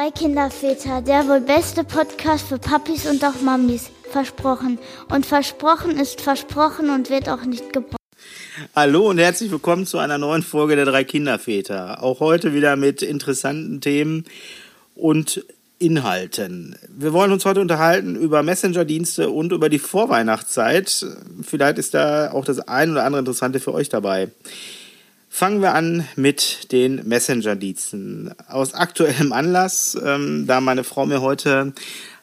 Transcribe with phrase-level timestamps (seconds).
[0.00, 3.90] Drei Kinderväter, der wohl beste Podcast für Papis und auch Mamis.
[4.10, 4.78] Versprochen.
[5.10, 7.98] Und versprochen ist versprochen und wird auch nicht gebrochen.
[8.74, 12.02] Hallo und herzlich willkommen zu einer neuen Folge der Drei Kinderväter.
[12.02, 14.24] Auch heute wieder mit interessanten Themen
[14.94, 15.44] und
[15.78, 16.76] Inhalten.
[16.88, 21.04] Wir wollen uns heute unterhalten über Messenger-Dienste und über die Vorweihnachtszeit.
[21.42, 24.28] Vielleicht ist da auch das ein oder andere Interessante für euch dabei.
[25.32, 28.34] Fangen wir an mit den Messenger-Diensten.
[28.48, 31.72] Aus aktuellem Anlass, ähm, da meine Frau mir heute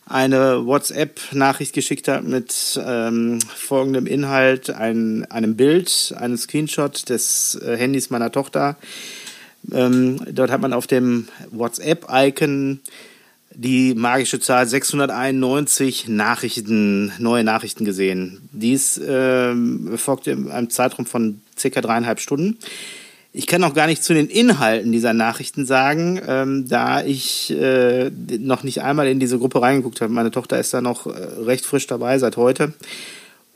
[0.05, 7.77] eine WhatsApp-Nachricht geschickt hat mit ähm, folgendem Inhalt, ein, einem Bild, einem Screenshot des äh,
[7.77, 8.75] Handys meiner Tochter.
[9.71, 12.81] Ähm, dort hat man auf dem WhatsApp-Icon
[13.51, 18.49] die magische Zahl 691 Nachrichten, neue Nachrichten gesehen.
[18.51, 19.55] Dies äh,
[19.95, 22.59] folgte in einem Zeitraum von circa dreieinhalb Stunden.
[23.37, 28.09] Ich kann auch gar nicht zu den Inhalten dieser Nachrichten sagen, ähm, da ich äh,
[28.39, 30.11] noch nicht einmal in diese Gruppe reingeguckt habe.
[30.11, 31.11] Meine Tochter ist da noch äh,
[31.45, 32.73] recht frisch dabei seit heute.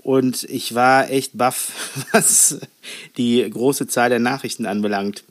[0.04, 1.72] Und ich war echt baff,
[2.12, 2.60] was
[3.18, 5.24] die große Zahl der Nachrichten anbelangt.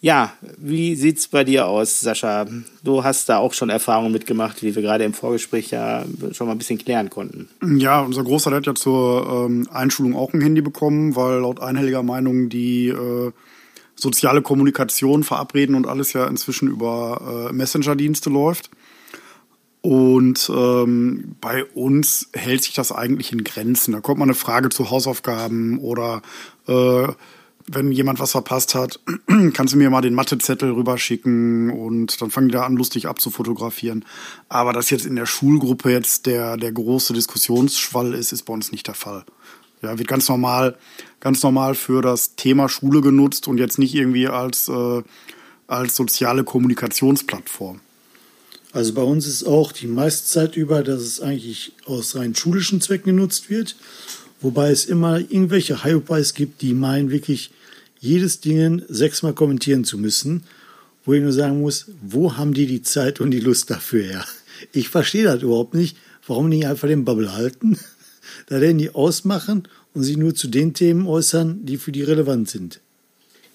[0.00, 2.46] Ja, wie sieht's bei dir aus, Sascha?
[2.82, 6.54] Du hast da auch schon Erfahrungen mitgemacht, wie wir gerade im Vorgespräch ja schon mal
[6.54, 7.50] ein bisschen klären konnten.
[7.78, 12.02] Ja, unser Großer hat ja zur ähm, Einschulung auch ein Handy bekommen, weil laut einhelliger
[12.02, 13.32] Meinung die äh,
[13.98, 18.70] soziale Kommunikation, Verabreden und alles ja inzwischen über äh, Messenger-Dienste läuft.
[19.80, 23.92] Und ähm, bei uns hält sich das eigentlich in Grenzen.
[23.92, 26.22] Da kommt mal eine Frage zu Hausaufgaben oder
[26.66, 27.06] äh,
[27.68, 29.00] wenn jemand was verpasst hat,
[29.52, 34.04] kannst du mir mal den Mathezettel rüberschicken und dann fangen die da an, lustig abzufotografieren.
[34.48, 38.72] Aber dass jetzt in der Schulgruppe jetzt der, der große Diskussionsschwall ist, ist bei uns
[38.72, 39.24] nicht der Fall.
[39.82, 40.76] Ja, wird ganz normal,
[41.20, 45.02] ganz normal für das Thema Schule genutzt und jetzt nicht irgendwie als, äh,
[45.66, 47.80] als soziale Kommunikationsplattform.
[48.72, 52.80] Also bei uns ist auch die meiste Zeit über, dass es eigentlich aus rein schulischen
[52.80, 53.76] Zwecken genutzt wird.
[54.40, 57.50] Wobei es immer irgendwelche Hypes gibt, die meinen wirklich
[58.00, 60.44] jedes Ding sechsmal kommentieren zu müssen,
[61.04, 64.24] wo ich nur sagen muss, wo haben die die Zeit und die Lust dafür her?
[64.72, 67.78] Ich verstehe das überhaupt nicht, warum die nicht einfach den Bubble halten,
[68.48, 72.48] da den die ausmachen und sich nur zu den Themen äußern, die für die relevant
[72.48, 72.80] sind.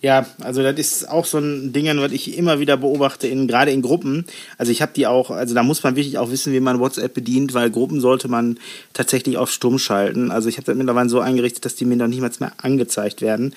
[0.01, 3.69] Ja, also das ist auch so ein Ding, was ich immer wieder beobachte, in, gerade
[3.69, 4.25] in Gruppen.
[4.57, 7.13] Also ich habe die auch, also da muss man wirklich auch wissen, wie man WhatsApp
[7.13, 8.57] bedient, weil Gruppen sollte man
[8.93, 10.31] tatsächlich auf Stumm schalten.
[10.31, 13.53] Also ich habe das mittlerweile so eingerichtet, dass die mir nicht mal mehr angezeigt werden,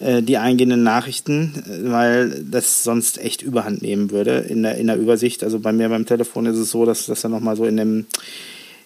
[0.00, 4.98] äh, die eingehenden Nachrichten, weil das sonst echt Überhand nehmen würde in der, in der
[4.98, 5.42] Übersicht.
[5.42, 8.06] Also bei mir beim Telefon ist es so, dass das dann nochmal so in dem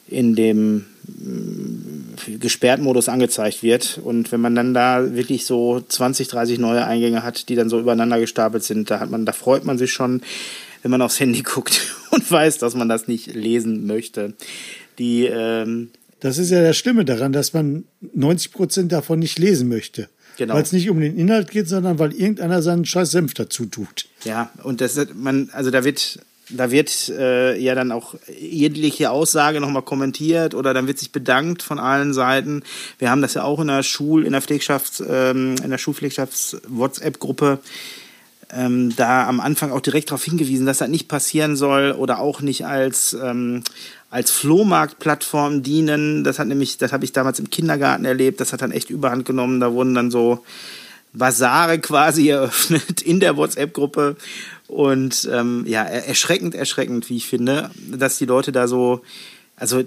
[0.06, 4.01] in dem äh, gesperrten Modus angezeigt wird.
[4.03, 7.79] Und wenn man dann da wirklich so 20, 30 neue Eingänge hat, die dann so
[7.79, 10.23] übereinander gestapelt sind, da hat man, da freut man sich schon,
[10.83, 14.35] wenn man aufs Handy guckt und weiß, dass man das nicht lesen möchte.
[14.99, 17.85] Die, ähm, das ist ja das Schlimme daran, dass man
[18.15, 20.09] 90 Prozent davon nicht lesen möchte.
[20.37, 20.55] Genau.
[20.55, 24.07] Weil es nicht um den Inhalt geht, sondern weil irgendeiner seinen scheiß Senf dazu tut.
[24.25, 26.19] Ja, und das man, also da wird
[26.50, 31.62] da wird äh, ja dann auch jegliche Aussage nochmal kommentiert oder dann wird sich bedankt
[31.62, 32.62] von allen Seiten.
[32.99, 37.60] Wir haben das ja auch in der Schul, in der Pflegschafts, ähm, in der Schulpflegschafts-WhatsApp-Gruppe
[38.53, 42.41] ähm, da am Anfang auch direkt darauf hingewiesen, dass das nicht passieren soll oder auch
[42.41, 43.62] nicht als ähm,
[44.11, 46.22] als Flohmarktplattform dienen.
[46.22, 48.41] Das hat nämlich, das habe ich damals im Kindergarten erlebt.
[48.41, 49.59] Das hat dann echt Überhand genommen.
[49.59, 50.44] Da wurden dann so
[51.15, 54.17] Basare quasi eröffnet in der WhatsApp-Gruppe
[54.67, 59.03] und ähm, ja, erschreckend, erschreckend, wie ich finde, dass die Leute da so,
[59.57, 59.83] also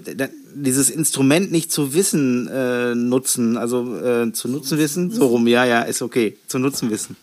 [0.54, 5.64] dieses Instrument nicht zu wissen äh, nutzen, also äh, zu nutzen wissen, so rum, ja,
[5.64, 7.16] ja, ist okay, zu nutzen wissen.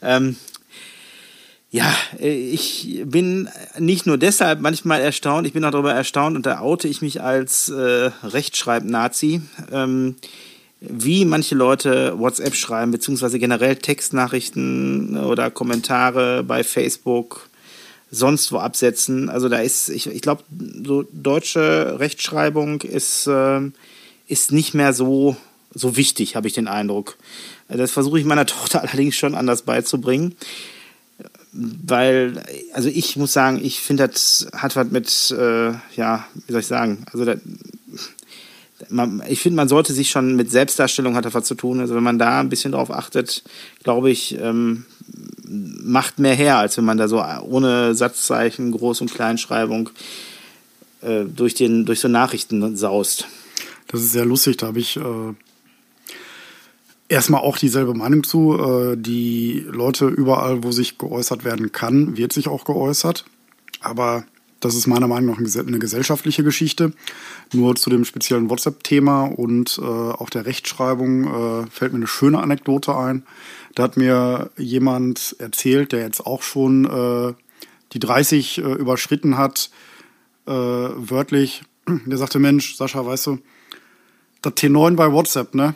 [0.00, 0.36] Ähm,
[1.70, 6.46] ja, äh, ich bin nicht nur deshalb manchmal erstaunt, ich bin auch darüber erstaunt und
[6.46, 9.42] da oute ich mich als äh, Rechtschreib-Nazi.
[9.70, 10.16] Ähm,
[10.80, 17.50] wie manche Leute WhatsApp schreiben, beziehungsweise generell Textnachrichten oder Kommentare bei Facebook
[18.10, 19.28] sonst wo absetzen.
[19.28, 20.42] Also da ist, ich, ich glaube,
[20.84, 23.60] so deutsche Rechtschreibung ist, äh,
[24.26, 25.36] ist nicht mehr so,
[25.72, 27.16] so wichtig, habe ich den Eindruck.
[27.68, 30.34] Das versuche ich meiner Tochter allerdings schon anders beizubringen.
[31.52, 36.60] Weil, also ich muss sagen, ich finde, das hat was mit, äh, ja, wie soll
[36.60, 37.38] ich sagen, also das,
[38.88, 41.80] man, ich finde, man sollte sich schon mit Selbstdarstellung hat was zu tun.
[41.80, 43.42] Also wenn man da ein bisschen drauf achtet,
[43.82, 44.86] glaube ich, ähm,
[45.46, 49.90] macht mehr her, als wenn man da so ohne Satzzeichen, Groß- und Kleinschreibung
[51.02, 53.26] äh, durch, den, durch so Nachrichten saust.
[53.88, 55.34] Das ist sehr lustig, da habe ich äh,
[57.08, 58.56] erstmal auch dieselbe Meinung zu.
[58.58, 63.24] Äh, die Leute überall, wo sich geäußert werden kann, wird sich auch geäußert.
[63.80, 64.24] Aber
[64.60, 66.92] das ist meiner Meinung nach eine gesellschaftliche Geschichte.
[67.52, 72.38] Nur zu dem speziellen WhatsApp-Thema und äh, auch der Rechtschreibung äh, fällt mir eine schöne
[72.40, 73.24] Anekdote ein.
[73.74, 77.34] Da hat mir jemand erzählt, der jetzt auch schon äh,
[77.92, 79.70] die 30 äh, überschritten hat,
[80.46, 81.62] äh, wörtlich.
[81.88, 83.38] Der sagte, Mensch, Sascha, weißt du,
[84.42, 85.74] das T9 bei WhatsApp, ne?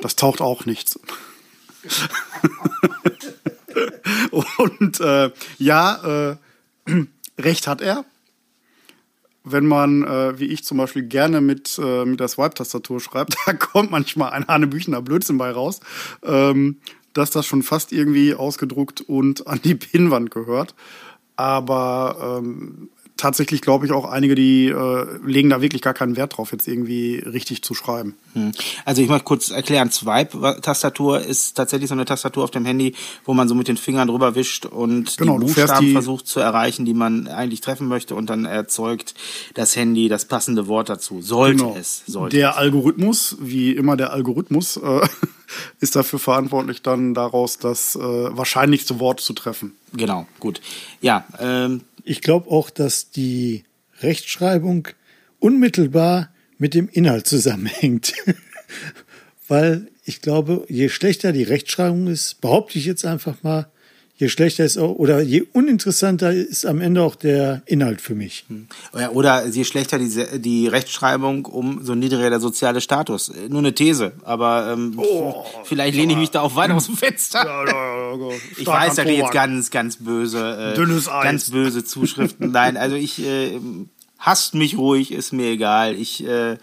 [0.00, 0.98] Das taucht auch nichts.
[4.58, 6.36] und äh, ja, äh,
[7.38, 8.04] recht hat er.
[9.44, 13.52] Wenn man, äh, wie ich zum Beispiel, gerne mit, äh, mit der Swipe-Tastatur schreibt, da
[13.52, 15.80] kommt manchmal ein Hanebüchener Blödsinn bei raus,
[16.24, 16.80] ähm,
[17.12, 20.74] dass das schon fast irgendwie ausgedruckt und an die Pinnwand gehört.
[21.36, 26.36] Aber ähm, tatsächlich glaube ich auch einige, die äh, legen da wirklich gar keinen Wert
[26.36, 28.14] drauf, jetzt irgendwie richtig zu schreiben.
[28.34, 28.52] Hm.
[28.84, 33.34] Also ich möchte kurz erklären, Swipe-Tastatur ist tatsächlich so eine Tastatur auf dem Handy, wo
[33.34, 36.84] man so mit den Fingern drüber wischt und genau, die Buchstaben die versucht zu erreichen,
[36.84, 39.14] die man eigentlich treffen möchte und dann erzeugt
[39.54, 41.22] das Handy das passende Wort dazu.
[41.22, 41.76] Sollte genau.
[41.78, 42.02] es.
[42.06, 42.56] Sollte der es.
[42.56, 45.00] Algorithmus, wie immer der Algorithmus, äh,
[45.80, 49.72] ist dafür verantwortlich, dann daraus das äh, wahrscheinlichste Wort zu treffen.
[49.96, 50.60] Genau, gut.
[51.00, 53.64] Ja, ähm, ich glaube auch, dass die
[54.00, 54.88] Rechtschreibung
[55.38, 58.14] unmittelbar mit dem Inhalt zusammenhängt.
[59.48, 63.70] Weil ich glaube, je schlechter die Rechtschreibung ist, behaupte ich jetzt einfach mal,
[64.16, 68.44] je schlechter ist auch, oder je uninteressanter ist am Ende auch der Inhalt für mich.
[68.48, 68.66] Hm.
[69.12, 73.32] Oder je schlechter die, die Rechtschreibung, umso niedriger der soziale Status.
[73.48, 76.96] Nur eine These, aber ähm, oh, vielleicht lehne ich mich da auch weit aus dem
[76.96, 77.44] Fenster.
[77.44, 81.24] Ja, ja, ja, ich weiß, da jetzt ganz, ganz böse, äh, Dünnes Eis.
[81.24, 82.50] ganz böse Zuschriften.
[82.52, 83.60] Nein, also ich äh,
[84.18, 85.94] hasst mich ruhig, ist mir egal.
[85.94, 86.56] Ich äh,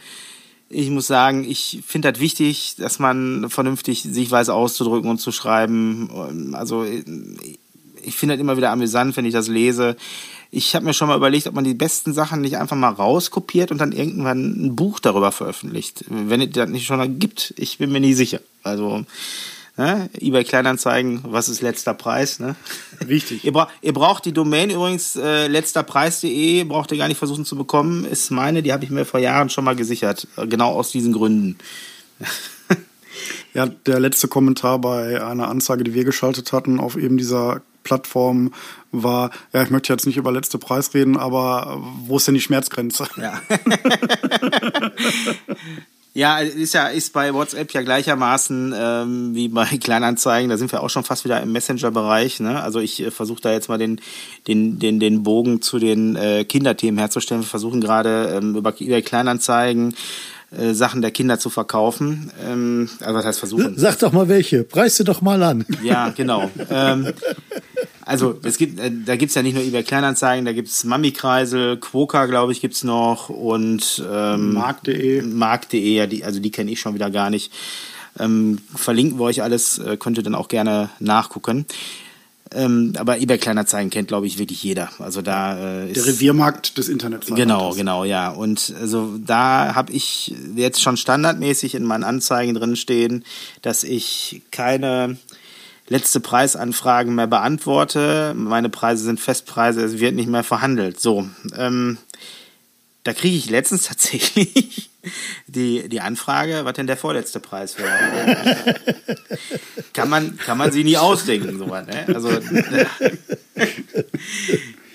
[0.74, 5.32] ich muss sagen, ich finde das wichtig, dass man vernünftig sich weiß auszudrücken und zu
[5.32, 6.54] schreiben.
[6.54, 9.96] Also ich finde das immer wieder amüsant, wenn ich das lese.
[10.52, 13.72] Ich habe mir schon mal überlegt, ob man die besten Sachen nicht einfach mal rauskopiert
[13.72, 16.06] und dann irgendwann ein Buch darüber veröffentlicht.
[16.10, 18.40] Wenn es das nicht schon gibt, ich bin mir nie sicher.
[18.62, 19.06] Also
[19.76, 20.08] Ne?
[20.20, 22.40] eBay Kleinanzeigen, was ist letzter Preis?
[22.40, 22.56] Ne?
[23.08, 23.44] Richtig.
[23.44, 27.56] ihr, bra ihr braucht die Domain übrigens äh, letzterpreis.de, braucht ihr gar nicht versuchen zu
[27.56, 30.92] bekommen, ist meine, die habe ich mir vor Jahren schon mal gesichert, äh, genau aus
[30.92, 31.58] diesen Gründen.
[33.56, 38.54] ja, der letzte Kommentar bei einer Anzeige, die wir geschaltet hatten auf eben dieser Plattform
[38.92, 42.42] war, ja, ich möchte jetzt nicht über letzte Preis reden, aber wo ist denn die
[42.42, 43.08] Schmerzgrenze?
[43.18, 43.42] Ja.
[46.16, 50.50] Ja, ist ja ist bei WhatsApp ja gleichermaßen ähm, wie bei Kleinanzeigen.
[50.50, 52.40] Da sind wir auch schon fast wieder im Messenger-Bereich.
[52.40, 52.62] Ne?
[52.62, 54.00] Also ich äh, versuche da jetzt mal den
[54.48, 57.42] den den den Bogen zu den äh, Kinderthemen herzustellen.
[57.42, 59.96] Wir versuchen gerade ähm, über eBay Kleinanzeigen
[60.56, 62.32] äh, Sachen der Kinder zu verkaufen.
[62.46, 63.74] Ähm, also was heißt versuchen?
[63.78, 64.64] Sag doch mal welche.
[64.64, 65.66] Preis sie doch mal an.
[65.82, 66.52] Ja, genau.
[66.70, 67.12] ähm,
[68.06, 72.26] also es gibt, äh, da gibt's ja nicht nur eBay Kleinanzeigen, da gibt's Mami-Kreisel, Quoka,
[72.26, 75.22] glaube ich, gibt's noch und ähm, Markt.de.
[75.22, 77.52] Markt.de, ja, die, also die kenne ich schon wieder gar nicht.
[78.20, 81.66] Ähm, verlinken wir euch alles, äh, könnt ihr dann auch gerne nachgucken.
[82.52, 84.90] Ähm, aber eBay Kleinanzeigen kennt, glaube ich, wirklich jeder.
[85.00, 87.28] Also da äh, ist, der Reviermarkt des Internets.
[87.28, 88.30] Genau, genau, ja.
[88.30, 93.24] Und also da habe ich jetzt schon standardmäßig in meinen Anzeigen drin stehen,
[93.64, 95.18] dass ich keine
[95.88, 98.34] letzte Preisanfragen mehr beantworte.
[98.36, 101.00] Meine Preise sind Festpreise, es wird nicht mehr verhandelt.
[101.00, 101.98] So, ähm,
[103.04, 104.90] da kriege ich letztens tatsächlich
[105.48, 108.76] die, die Anfrage, was denn der vorletzte Preis wäre.
[109.94, 111.86] kann, man, kann man sie nie ausdenken, sowas.
[111.88, 112.06] Ne?
[112.16, 112.30] Also,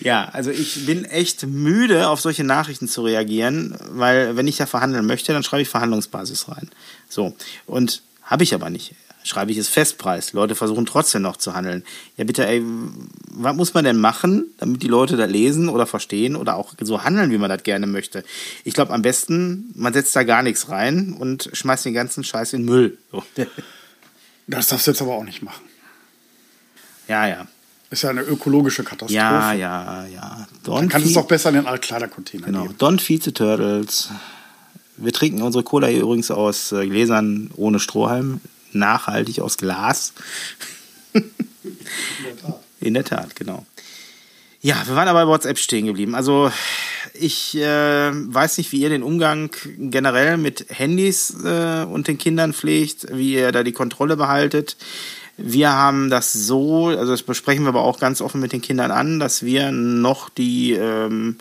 [0.01, 4.65] ja, also ich bin echt müde, auf solche Nachrichten zu reagieren, weil wenn ich ja
[4.65, 6.71] verhandeln möchte, dann schreibe ich Verhandlungsbasis rein.
[7.11, 7.35] So,
[7.67, 8.95] und habe ich aber nicht
[9.29, 10.33] schreibe ich es Festpreis.
[10.33, 11.85] Leute versuchen trotzdem noch zu handeln.
[12.17, 12.63] Ja, bitte, ey,
[13.31, 17.05] was muss man denn machen, damit die Leute da lesen oder verstehen oder auch so
[17.05, 18.25] handeln, wie man das gerne möchte?
[18.65, 22.53] Ich glaube, am besten, man setzt da gar nichts rein und schmeißt den ganzen Scheiß
[22.55, 22.99] in Müll.
[23.13, 23.23] So.
[24.51, 25.63] Das darfst du jetzt aber auch nicht machen.
[27.07, 27.47] Ja, ja.
[27.91, 29.15] Ist ja eine ökologische Katastrophe.
[29.15, 30.47] Ja, ja, ja.
[30.65, 32.63] Don't Dann kannst du es doch besser in den Altkleidercontainer Genau.
[32.63, 32.77] Nehmen.
[32.79, 34.09] Don't feed the turtles.
[34.97, 38.41] Wir trinken unsere Cola hier übrigens aus äh, Gläsern ohne Strohhalm
[38.73, 40.13] nachhaltig aus Glas.
[41.13, 41.25] In
[42.25, 42.61] der Tat.
[42.81, 43.67] In der Tat, genau.
[44.61, 46.17] Ja, wir waren aber bei WhatsApp stehen geblieben.
[46.17, 46.51] Also
[47.15, 52.53] ich äh, weiß nicht, wie ihr den Umgang generell mit Handys äh, und den Kindern
[52.53, 54.77] pflegt, wie ihr da die Kontrolle behaltet.
[55.37, 58.91] Wir haben das so, also das besprechen wir aber auch ganz offen mit den Kindern
[58.91, 61.37] an, dass wir noch die, ähm,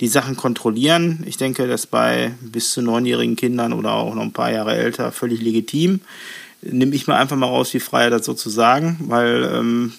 [0.00, 1.24] die Sachen kontrollieren.
[1.26, 5.10] Ich denke, das bei bis zu neunjährigen Kindern oder auch noch ein paar Jahre älter
[5.10, 6.00] völlig legitim
[6.62, 9.92] nehme ich mir einfach mal raus, wie frei das so zu sagen, weil ähm,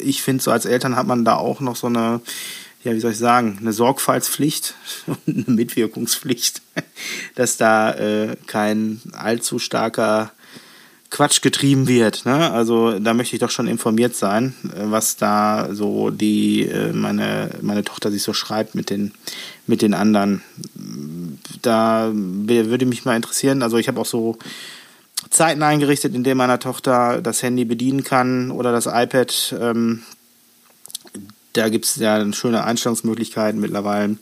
[0.00, 2.20] ich finde, so als Eltern hat man da auch noch so eine,
[2.82, 4.74] ja, wie soll ich sagen, eine Sorgfaltspflicht
[5.06, 6.62] und eine Mitwirkungspflicht,
[7.34, 10.32] dass da äh, kein allzu starker
[11.10, 12.24] Quatsch getrieben wird.
[12.24, 12.52] Ne?
[12.52, 17.50] Also da möchte ich doch schon informiert sein, äh, was da so die äh, meine
[17.62, 19.12] meine Tochter sich so schreibt mit den
[19.66, 20.42] mit den anderen.
[21.62, 23.62] Da würde mich mal interessieren.
[23.62, 24.38] Also ich habe auch so
[25.28, 29.54] Zeiten eingerichtet, in denen meine Tochter das Handy bedienen kann oder das iPad.
[29.60, 30.02] Ähm,
[31.52, 34.16] da gibt es ja schöne Einstellungsmöglichkeiten mittlerweile.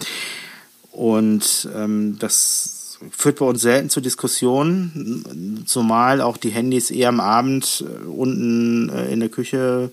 [0.91, 7.21] Und ähm, das führt bei uns selten zu Diskussionen, zumal auch die Handys eher am
[7.21, 9.93] Abend äh, unten äh, in der Küche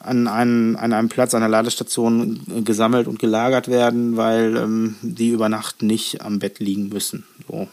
[0.00, 5.30] an einem, an einem Platz, an der Ladestation gesammelt und gelagert werden, weil ähm, die
[5.30, 7.24] über Nacht nicht am Bett liegen müssen.
[7.48, 7.68] So.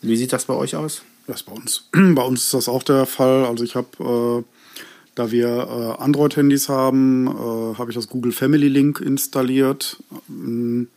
[0.00, 1.02] Wie sieht das bei euch aus?
[1.28, 1.84] Das bei uns.
[1.92, 3.44] Bei uns ist das auch der Fall.
[3.44, 4.44] Also ich habe, äh,
[5.14, 10.02] da wir äh, Android-Handys haben, äh, habe ich das Google Family Link installiert.
[10.28, 10.88] Ein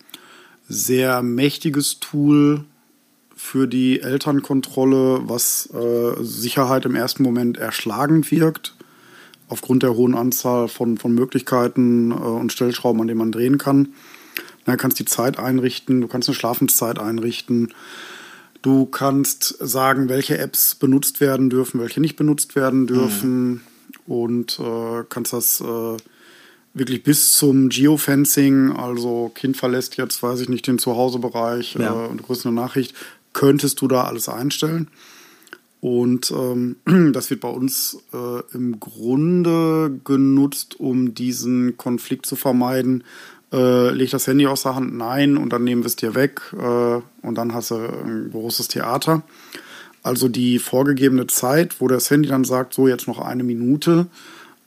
[0.70, 2.64] sehr mächtiges Tool
[3.36, 8.76] für die Elternkontrolle, was äh, Sicherheit im ersten Moment erschlagend wirkt,
[9.50, 13.90] aufgrund der hohen Anzahl von, von Möglichkeiten äh, und Stellschrauben, an denen man drehen kann.
[14.64, 17.74] Du kannst die Zeit einrichten, du kannst eine Schlafenszeit einrichten
[18.62, 23.62] Du kannst sagen, welche Apps benutzt werden dürfen, welche nicht benutzt werden dürfen mhm.
[24.06, 25.98] und äh, kannst das äh,
[26.74, 32.06] wirklich bis zum Geofencing, also Kind verlässt jetzt, weiß ich nicht, den Zuhausebereich ja.
[32.06, 32.96] äh, und eine Nachricht,
[33.34, 34.90] könntest du da alles einstellen.
[35.80, 36.76] Und ähm,
[37.14, 43.04] das wird bei uns äh, im Grunde genutzt, um diesen Konflikt zu vermeiden,
[43.52, 46.42] äh, leg das Handy aus der Hand, nein, und dann nehmen wir es dir weg
[46.54, 49.24] äh, und dann hast du ein großes Theater.
[50.04, 54.08] Also die vorgegebene Zeit, wo das Handy dann sagt, so jetzt noch eine Minute,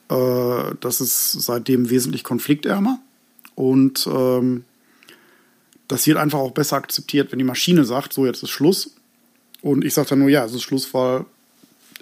[0.08, 3.00] äh, das ist seitdem wesentlich konfliktärmer
[3.54, 4.64] und ähm,
[5.88, 8.94] das wird einfach auch besser akzeptiert, wenn die Maschine sagt, so jetzt ist Schluss.
[9.60, 11.24] Und ich sage dann nur, ja, es ist Schluss, weil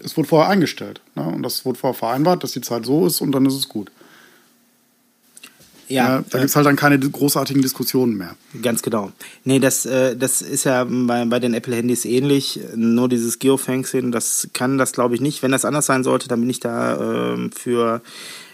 [0.03, 1.01] es wurde vorher eingestellt.
[1.15, 1.25] Ne?
[1.25, 3.91] Und das wurde vorher vereinbart, dass die Zeit so ist und dann ist es gut.
[5.93, 8.35] Ja, ja da gibt es halt dann keine großartigen Diskussionen mehr.
[8.63, 9.13] Ganz genau.
[9.45, 12.61] Nee, das, äh, das ist ja bei, bei den Apple-Handys ähnlich.
[12.75, 15.43] Nur dieses Geofencing, das kann das, glaube ich, nicht.
[15.43, 18.01] Wenn das anders sein sollte, dann bin ich da äh, für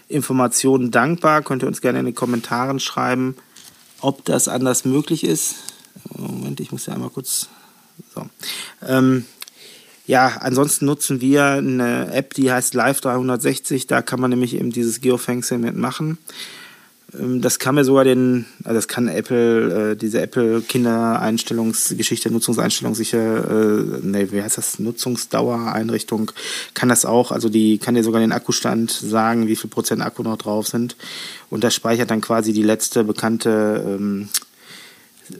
[0.09, 1.41] Informationen dankbar.
[1.41, 3.35] Könnt ihr uns gerne in den Kommentaren schreiben,
[4.01, 5.55] ob das anders möglich ist.
[6.17, 7.47] Moment, ich muss ja einmal kurz.
[8.13, 8.25] So.
[8.85, 9.25] Ähm,
[10.05, 13.87] ja, ansonsten nutzen wir eine App, die heißt Live 360.
[13.87, 16.17] Da kann man nämlich eben dieses Geofencing mitmachen.
[17.11, 23.49] Das kann mir sogar den, also das kann Apple, äh, diese Apple Kindereinstellungsgeschichte, Nutzungseinstellung sicher,
[23.49, 26.31] äh, nee, wie heißt das, Nutzungsdauereinrichtung,
[26.75, 30.21] kann das auch, also die kann dir sogar den Akkustand sagen, wie viel Prozent Akku
[30.21, 30.95] noch drauf sind.
[31.49, 34.29] Und das speichert dann quasi die letzte bekannte ähm,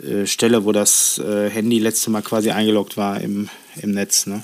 [0.03, 3.49] äh, Stelle, wo das Handy letzte Mal quasi eingeloggt war im,
[3.81, 4.25] im Netz.
[4.25, 4.43] Ne?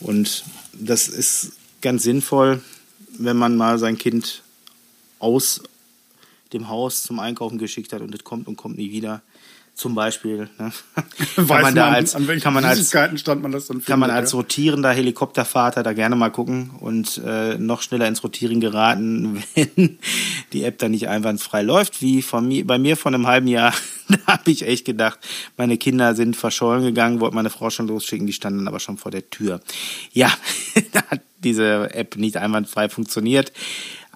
[0.00, 2.60] Und das ist ganz sinnvoll,
[3.18, 4.42] wenn man mal sein Kind
[5.18, 5.62] aus
[6.56, 9.22] dem Haus zum Einkaufen geschickt hat und das kommt und kommt nie wieder.
[9.76, 10.48] Zum Beispiel.
[10.58, 10.72] Ne?
[11.36, 14.00] kann man da als, an welchen kann man als, stand man das dann findet, Kann
[14.00, 19.44] man als rotierender Helikoptervater da gerne mal gucken und äh, noch schneller ins Rotieren geraten,
[19.54, 19.98] wenn
[20.54, 23.74] die App dann nicht einwandfrei läuft, wie von mir, bei mir vor einem halben Jahr.
[24.08, 25.18] da habe ich echt gedacht,
[25.58, 29.10] meine Kinder sind verschollen gegangen, wollte meine Frau schon losschicken, die standen aber schon vor
[29.10, 29.60] der Tür.
[30.14, 30.32] Ja,
[30.92, 33.52] da hat diese App nicht einwandfrei funktioniert.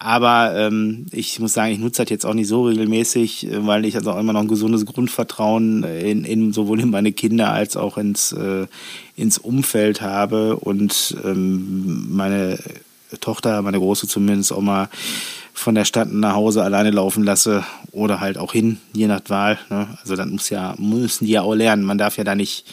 [0.03, 3.85] Aber ähm, ich muss sagen, ich nutze das jetzt auch nicht so regelmäßig, äh, weil
[3.85, 7.77] ich also auch immer noch ein gesundes Grundvertrauen in, in sowohl in meine Kinder als
[7.77, 8.67] auch ins, äh,
[9.15, 12.59] ins Umfeld habe und ähm, meine
[13.21, 14.89] Tochter, meine Große zumindest, auch mal
[15.53, 19.59] von der Stadt nach Hause alleine laufen lasse oder halt auch hin, je nach Wahl.
[19.69, 19.99] Ne?
[20.01, 21.85] Also dann muss ja, müssen die ja auch lernen.
[21.85, 22.65] Man darf ja da nicht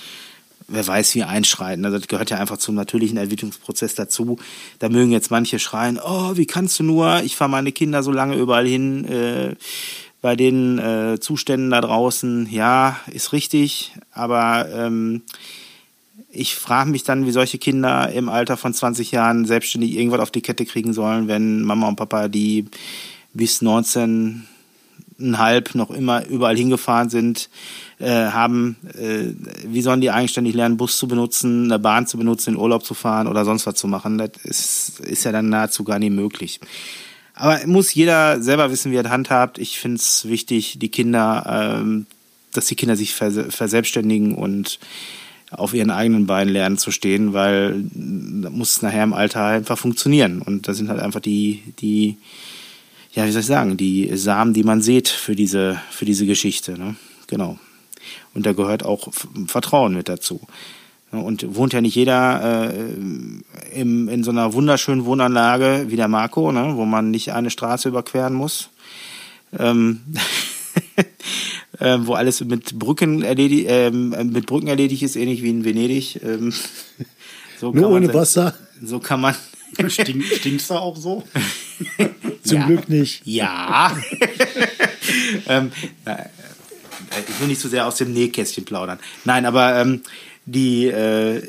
[0.67, 1.85] wer weiß wie einschreiten.
[1.85, 4.37] Also das gehört ja einfach zum natürlichen Entwicklungsprozess dazu.
[4.79, 8.11] Da mögen jetzt manche schreien, oh, wie kannst du nur, ich fahre meine Kinder so
[8.11, 9.55] lange überall hin, äh,
[10.21, 15.21] bei den äh, Zuständen da draußen, ja, ist richtig, aber ähm,
[16.29, 20.31] ich frage mich dann, wie solche Kinder im Alter von 20 Jahren selbstständig irgendwas auf
[20.31, 22.65] die Kette kriegen sollen, wenn Mama und Papa die
[23.33, 23.61] bis
[25.19, 27.49] 19,5 noch immer überall hingefahren sind
[27.99, 29.33] äh, haben, äh,
[29.65, 32.93] wie sollen die eigenständig lernen, Bus zu benutzen, eine Bahn zu benutzen, in Urlaub zu
[32.93, 34.17] fahren oder sonst was zu machen?
[34.17, 36.59] Das ist, ist ja dann nahezu gar nicht möglich.
[37.33, 39.57] Aber muss jeder selber wissen, wie er handhabt.
[39.59, 42.07] Ich finde es wichtig, die Kinder, ähm,
[42.53, 44.79] dass die Kinder sich vers verselbstständigen und
[45.51, 49.77] auf ihren eigenen Beinen lernen zu stehen, weil da muss es nachher im Alter einfach
[49.77, 50.41] funktionieren.
[50.41, 52.17] Und da sind halt einfach die, die,
[53.17, 56.77] ja, wie soll ich sagen, die Samen, die man sieht für diese, für diese Geschichte.
[56.77, 56.95] Ne?
[57.25, 57.57] Genau.
[58.35, 59.11] Und da gehört auch
[59.47, 60.41] Vertrauen mit dazu.
[61.09, 66.51] Und wohnt ja nicht jeder äh, im, in so einer wunderschönen Wohnanlage wie der Marco,
[66.51, 68.69] ne, wo man nicht eine Straße überqueren muss.
[69.57, 70.01] Ähm,
[71.79, 76.21] äh, wo alles mit Brücken erledigt, äh, mit Brücken erledigt ist, ähnlich wie in Venedig.
[76.21, 76.53] Ähm,
[77.59, 78.53] so Nur ohne Wasser.
[78.83, 79.33] So kann man.
[79.87, 81.23] Stink, stinkt's da auch so?
[82.47, 82.65] Zum Ja.
[82.67, 83.21] Glück nicht.
[83.25, 83.95] Ja.
[85.47, 85.71] ähm,
[86.05, 86.25] na,
[87.27, 88.99] ich will nicht zu sehr aus dem Nähkästchen plaudern.
[89.25, 90.01] Nein, aber ähm,
[90.45, 91.41] die, äh,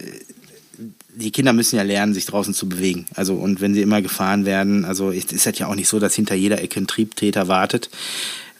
[1.15, 3.07] die Kinder müssen ja lernen, sich draußen zu bewegen.
[3.15, 5.99] Also und wenn sie immer gefahren werden, also es ist halt ja auch nicht so,
[5.99, 7.91] dass hinter jeder Ecke ein Triebtreter wartet.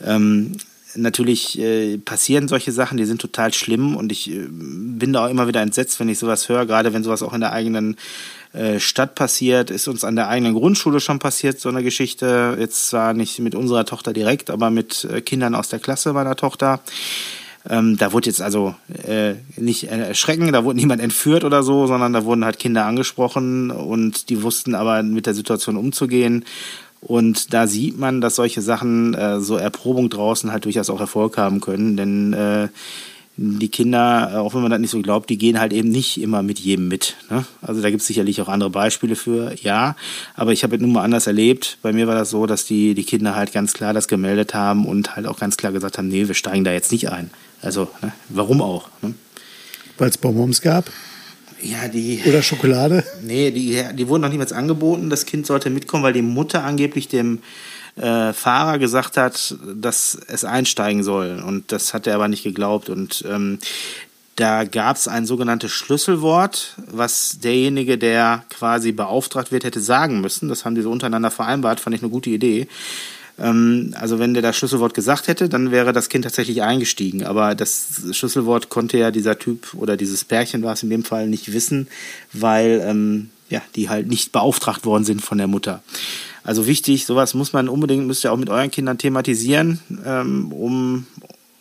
[0.05, 0.57] Ähm,
[0.95, 5.31] natürlich äh, passieren solche Sachen, die sind total schlimm und ich äh, bin da auch
[5.31, 7.97] immer wieder entsetzt, wenn ich sowas höre, gerade wenn sowas auch in der eigenen
[8.53, 12.89] äh, Stadt passiert, ist uns an der eigenen Grundschule schon passiert, so eine Geschichte, jetzt
[12.89, 16.81] zwar nicht mit unserer Tochter direkt, aber mit äh, Kindern aus der Klasse meiner Tochter.
[17.69, 18.75] Ähm, da wurde jetzt also
[19.07, 23.71] äh, nicht erschrecken, da wurde niemand entführt oder so, sondern da wurden halt Kinder angesprochen
[23.71, 26.45] und die wussten aber mit der Situation umzugehen.
[27.01, 31.37] Und da sieht man, dass solche Sachen, äh, so Erprobung draußen halt durchaus auch Erfolg
[31.37, 32.69] haben können, denn äh,
[33.41, 36.21] die Kinder, äh, auch wenn man das nicht so glaubt, die gehen halt eben nicht
[36.21, 37.15] immer mit jedem mit.
[37.31, 37.45] Ne?
[37.63, 39.95] Also da gibt es sicherlich auch andere Beispiele für, ja.
[40.35, 41.79] Aber ich habe es nun mal anders erlebt.
[41.81, 44.85] Bei mir war das so, dass die, die Kinder halt ganz klar das gemeldet haben
[44.87, 47.31] und halt auch ganz klar gesagt haben, nee, wir steigen da jetzt nicht ein.
[47.63, 48.13] Also, ne?
[48.29, 48.89] warum auch?
[49.03, 49.15] Ne?
[49.99, 50.91] Weil es Bonbons gab
[51.63, 52.21] Ja, die.
[52.27, 53.05] oder Schokolade.
[53.25, 55.11] Nee, die, die wurden noch niemals angeboten.
[55.11, 57.39] Das Kind sollte mitkommen, weil die Mutter angeblich dem
[57.99, 61.43] äh, Fahrer gesagt hat, dass es einsteigen soll.
[61.45, 62.89] Und das hat er aber nicht geglaubt.
[62.89, 63.59] Und ähm,
[64.37, 70.49] da gab es ein sogenanntes Schlüsselwort, was derjenige, der quasi beauftragt wird, hätte sagen müssen.
[70.49, 72.69] Das haben die so untereinander vereinbart, fand ich eine gute Idee.
[73.39, 77.25] Ähm, also wenn der das Schlüsselwort gesagt hätte, dann wäre das Kind tatsächlich eingestiegen.
[77.25, 81.27] Aber das Schlüsselwort konnte ja dieser Typ oder dieses Pärchen war es in dem Fall
[81.27, 81.89] nicht wissen,
[82.33, 85.83] weil ähm, ja, die halt nicht beauftragt worden sind von der Mutter.
[86.49, 91.07] Also wichtig, sowas muss man unbedingt, müsst ihr auch mit euren Kindern thematisieren, ähm, um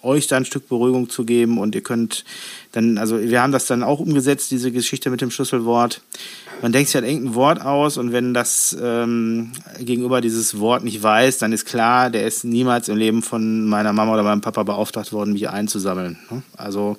[0.02, 2.24] euch da ein Stück Beruhigung zu geben und ihr könnt
[2.72, 6.00] dann, also wir haben das dann auch umgesetzt, diese Geschichte mit dem Schlüsselwort.
[6.62, 11.04] Man denkt sich halt irgendein Wort aus und wenn das ähm, gegenüber dieses Wort nicht
[11.04, 14.64] weiß, dann ist klar, der ist niemals im Leben von meiner Mama oder meinem Papa
[14.64, 16.18] beauftragt worden, mich einzusammeln.
[16.32, 16.44] ne?
[16.56, 16.96] Also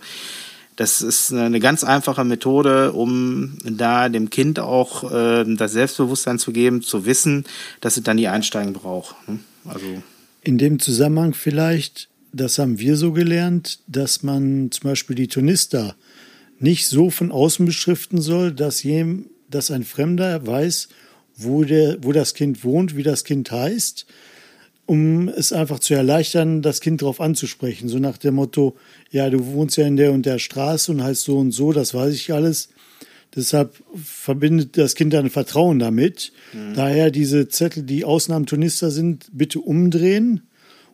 [0.78, 6.52] das ist eine ganz einfache Methode, um da dem Kind auch äh, das Selbstbewusstsein zu
[6.52, 7.44] geben, zu wissen,
[7.80, 9.16] dass es dann die Einsteigen braucht.
[9.28, 9.40] ne?
[9.64, 9.86] Also
[10.44, 15.96] In dem Zusammenhang vielleicht, das haben wir so gelernt, dass man zum Beispiel die Tonister
[16.60, 20.90] nicht so von außen beschriften soll, dass, jem, dass ein Fremder weiß,
[21.34, 24.06] wo, der, wo das Kind wohnt, wie das Kind heißt,
[24.88, 27.90] um es einfach zu erleichtern, das Kind darauf anzusprechen.
[27.90, 28.74] So nach dem Motto,
[29.10, 31.92] ja, du wohnst ja in der und der Straße und heißt so und so, das
[31.92, 32.70] weiß ich alles.
[33.36, 36.32] Deshalb verbindet das Kind dann Vertrauen damit.
[36.74, 40.40] Daher diese Zettel, die Ausnahmen Tonister sind, bitte umdrehen.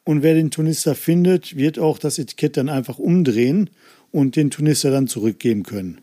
[0.03, 3.71] Und wer den Tonister findet, wird auch das Etikett dann einfach umdrehen
[4.11, 5.99] und den Tonister dann zurückgeben können.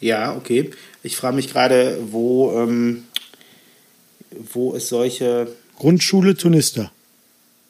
[0.00, 0.70] Ja, okay.
[1.02, 3.04] Ich frage mich gerade, wo, ähm,
[4.52, 5.48] wo es solche.
[5.78, 6.90] Grundschule Tonister.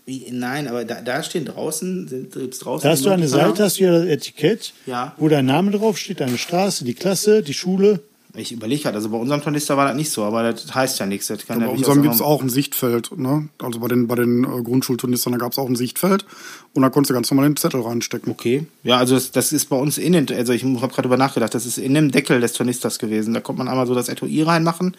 [0.07, 2.83] Wie, nein, aber da, da stehen draußen, sind draußen.
[2.83, 5.14] Da hast du eine Seite, hast du ja das Etikett, Ja.
[5.18, 8.01] wo dein Name draufsteht, deine Straße, die Klasse, die Schule.
[8.38, 11.07] Ich überlege gerade, also bei unserem Tornister war das nicht so, aber das heißt ja
[11.07, 11.27] nichts.
[11.27, 13.11] Das kann Bei ja unserem gibt es auch ein Sichtfeld.
[13.18, 13.48] Ne?
[13.59, 16.24] Also bei den, bei den äh, Grundschulturnistern, da gab es auch ein Sichtfeld.
[16.72, 18.31] Und da konntest du ganz normal den Zettel reinstecken.
[18.31, 18.66] Okay.
[18.85, 21.53] Ja, also das, das ist bei uns in den, also ich habe gerade drüber nachgedacht,
[21.53, 23.35] das ist in dem Deckel des Tornisters gewesen.
[23.35, 24.96] Da kommt man einmal so das Etui reinmachen,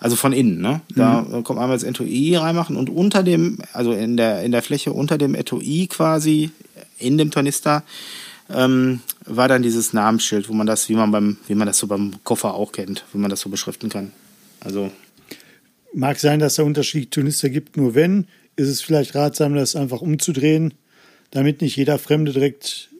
[0.00, 0.80] also von innen, ne?
[0.88, 4.52] Da äh, kommt man einmal das Etui reinmachen und unter dem, also in der, in
[4.52, 6.50] der Fläche unter dem Etui quasi,
[6.98, 7.82] in dem Tornister,
[8.50, 11.86] ähm, war dann dieses Namensschild, wo man das, wie man beim, wie man das so
[11.86, 14.12] beim Koffer auch kennt, wie man das so beschriften kann.
[14.60, 14.90] Also,
[15.94, 19.76] Mag sein, dass es da unterschiedliche Tonister gibt, nur wenn, ist es vielleicht ratsam, das
[19.76, 20.74] einfach umzudrehen,
[21.30, 22.90] damit nicht jeder Fremde direkt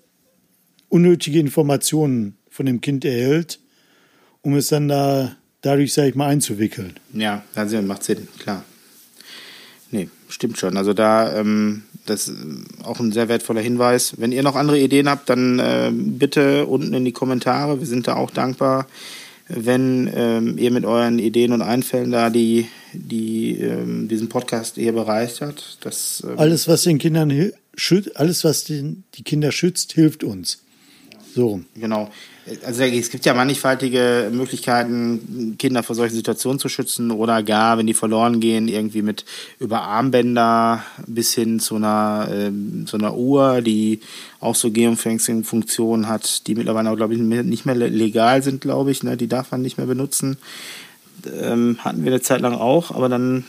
[0.88, 3.61] unnötige Informationen von dem Kind erhält,
[4.42, 6.94] um es dann da dadurch, sage ich mal, einzuwickeln.
[7.12, 8.64] Ja, also macht Sinn, klar.
[9.90, 10.76] Nee, stimmt schon.
[10.76, 12.37] Also da, ähm, das ist
[12.83, 14.14] auch ein sehr wertvoller Hinweis.
[14.18, 17.81] Wenn ihr noch andere Ideen habt, dann äh, bitte unten in die Kommentare.
[17.81, 18.87] Wir sind da auch dankbar,
[19.49, 24.92] wenn ähm, ihr mit euren Ideen und Einfällen da die, die ähm, diesen Podcast eher
[24.92, 25.79] bereichert.
[25.81, 27.31] Das, ähm, Alles, was den Kindern
[28.16, 30.62] alles, was den, die Kinder schützt, hilft uns.
[31.34, 31.60] So.
[31.74, 32.10] Genau.
[32.64, 37.86] Also es gibt ja mannigfaltige Möglichkeiten, Kinder vor solchen Situationen zu schützen oder gar, wenn
[37.86, 39.24] die verloren gehen, irgendwie mit
[39.58, 44.00] über Armbänder bis hin zu einer, äh, zu einer Uhr, die
[44.40, 49.02] auch so Geofencing-Funktionen hat, die mittlerweile auch, glaube ich, nicht mehr legal sind, glaube ich.
[49.02, 49.16] Ne?
[49.16, 50.38] Die darf man nicht mehr benutzen.
[51.40, 53.44] Ähm, hatten wir eine Zeit lang auch, aber dann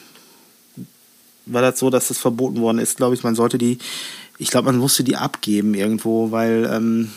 [1.45, 3.23] war das so, dass das verboten worden ist, glaube ich.
[3.23, 3.77] Man sollte die,
[4.37, 7.11] ich glaube, man musste die abgeben irgendwo, weil ähm,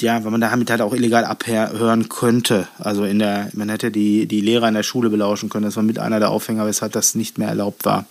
[0.00, 2.68] ja, weil man damit halt auch illegal abhören könnte.
[2.78, 5.64] Also in der, man hätte die, die Lehrer in der Schule belauschen können.
[5.64, 8.06] Das war mit einer der Aufhänger, weshalb das nicht mehr erlaubt war.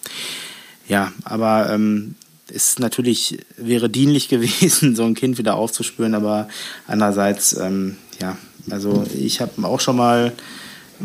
[0.88, 2.16] Ja, aber ähm,
[2.50, 6.48] ist natürlich, wäre dienlich gewesen, so ein Kind wieder aufzuspüren, aber
[6.88, 8.38] andererseits, ähm, ja,
[8.70, 10.34] also ich habe auch schon mal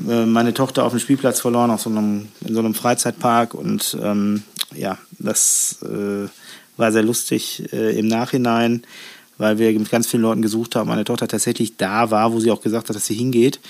[0.09, 3.97] äh, meine Tochter auf dem Spielplatz verloren, auf so einem, in so einem Freizeitpark und
[4.03, 4.43] ähm,
[4.75, 6.29] ja, das äh,
[6.77, 8.83] war sehr lustig äh, im Nachhinein
[9.39, 12.51] weil wir mit ganz vielen Leuten gesucht haben, meine Tochter tatsächlich da war, wo sie
[12.51, 13.61] auch gesagt hat, dass sie hingeht.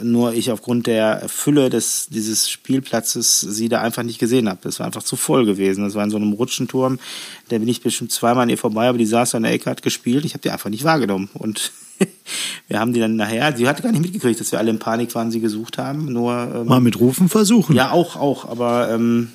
[0.00, 4.60] Nur ich aufgrund der Fülle des, dieses Spielplatzes sie da einfach nicht gesehen habe.
[4.62, 5.82] Das war einfach zu voll gewesen.
[5.82, 7.00] Das war in so einem Rutschenturm.
[7.48, 9.68] Da bin ich bestimmt zweimal an ihr vorbei, aber die saß da in der Ecke,
[9.68, 10.24] hat gespielt.
[10.24, 11.30] Ich habe die einfach nicht wahrgenommen.
[11.34, 11.72] Und
[12.68, 15.14] wir haben die dann nachher, sie hatte gar nicht mitgekriegt, dass wir alle in Panik
[15.14, 16.12] waren, sie gesucht haben.
[16.12, 17.74] Nur ähm, mal mit Rufen versuchen.
[17.74, 18.48] Ja, auch, auch.
[18.48, 19.28] Aber ähm,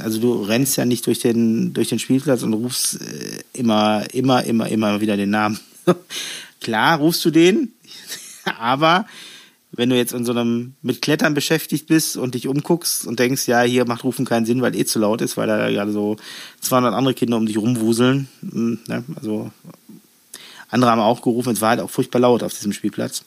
[0.00, 4.44] also du rennst ja nicht durch den durch den Spielplatz und rufst äh, immer, immer,
[4.44, 5.58] immer, immer wieder den Namen.
[6.60, 7.72] Klar, rufst du den,
[8.58, 9.06] aber
[9.76, 13.48] wenn du jetzt in so einem mit Klettern beschäftigt bist und dich umguckst und denkst,
[13.48, 16.16] ja, hier macht Rufen keinen Sinn, weil eh zu laut ist, weil da gerade so
[16.60, 18.28] 200 andere Kinder um dich rumwuseln.
[18.40, 19.04] Hm, ne?
[19.16, 19.50] Also
[20.74, 23.24] andere haben auch gerufen, es war halt auch furchtbar laut auf diesem Spielplatz.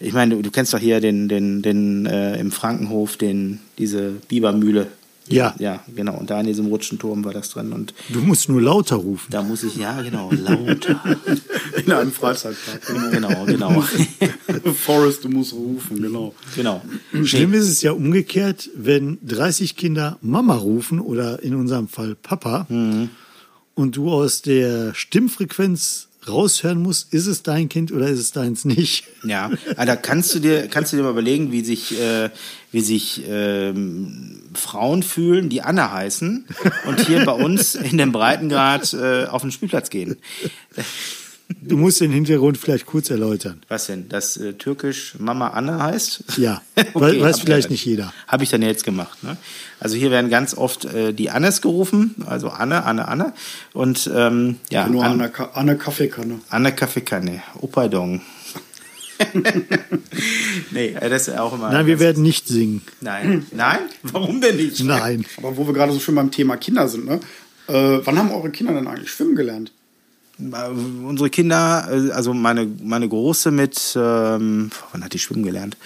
[0.00, 4.10] Ich meine, du, du kennst doch hier den, den, den äh, im Frankenhof, den, diese
[4.28, 4.88] Bibermühle.
[5.28, 5.54] Ja.
[5.58, 6.18] Ja, genau.
[6.18, 7.72] Und da in diesem Rutschenturm war das drin.
[7.72, 9.30] Und du musst nur lauter rufen.
[9.30, 11.02] Da muss ich, ja, genau, lauter.
[11.84, 12.82] in einem Freizeitpark.
[13.10, 13.80] Genau, genau.
[14.74, 16.34] Forrest, du musst rufen, genau.
[16.54, 16.82] Genau.
[17.22, 17.56] Schlimm nee.
[17.56, 23.08] ist es ja umgekehrt, wenn 30 Kinder Mama rufen oder in unserem Fall Papa mhm.
[23.74, 28.64] und du aus der Stimmfrequenz raushören muss, ist es dein Kind oder ist es deins
[28.64, 29.04] nicht?
[29.26, 32.28] Ja, aber da kannst du dir, kannst du dir mal überlegen, wie sich, äh,
[32.72, 36.44] wie sich ähm, Frauen fühlen, die Anna heißen
[36.86, 40.18] und hier bei uns in dem Breitengrad äh, auf den Spielplatz gehen.
[41.48, 43.60] Du musst den Hintergrund vielleicht kurz erläutern.
[43.68, 44.08] Was denn?
[44.08, 46.24] Dass äh, türkisch Mama Anna heißt?
[46.38, 46.62] Ja,
[46.94, 48.12] okay, weiß vielleicht nicht jeder.
[48.26, 49.22] Habe ich dann jetzt gemacht.
[49.22, 49.36] Ne?
[49.78, 53.34] Also hier werden ganz oft äh, die Annes gerufen, also Anne, Anne, Anne.
[53.72, 54.88] Und ähm, ja.
[54.88, 56.40] Nur Anne, Anne Kaffeekanne.
[56.48, 57.42] Anne Kaffeekanne.
[57.60, 58.22] Opadong.
[60.70, 61.70] nee, äh, das ist auch immer.
[61.70, 62.82] Nein, wir werden nicht singen.
[63.00, 63.46] Nein.
[63.52, 63.80] Nein?
[64.02, 64.82] Warum denn nicht?
[64.82, 65.24] Nein.
[65.36, 67.20] Aber wo wir gerade so schön beim Thema Kinder sind, ne?
[67.66, 69.72] Äh, wann haben eure Kinder denn eigentlich schwimmen gelernt?
[70.38, 75.76] Unsere Kinder, äh, also meine, meine Große mit, ähm, wann hat die schwimmen gelernt?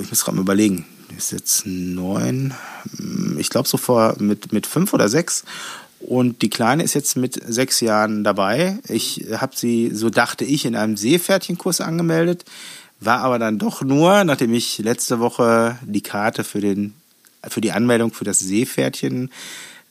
[0.00, 0.86] Ich muss gerade mal überlegen.
[1.10, 2.54] Die ist jetzt neun,
[3.36, 5.44] ich glaube so vor mit, mit fünf oder sechs.
[6.00, 8.78] Und die Kleine ist jetzt mit sechs Jahren dabei.
[8.88, 12.44] Ich habe sie, so dachte ich, in einem Seepferdchenkurs angemeldet,
[12.98, 16.94] war aber dann doch nur, nachdem ich letzte Woche die Karte für, den,
[17.46, 19.30] für die Anmeldung für das Seepferdchen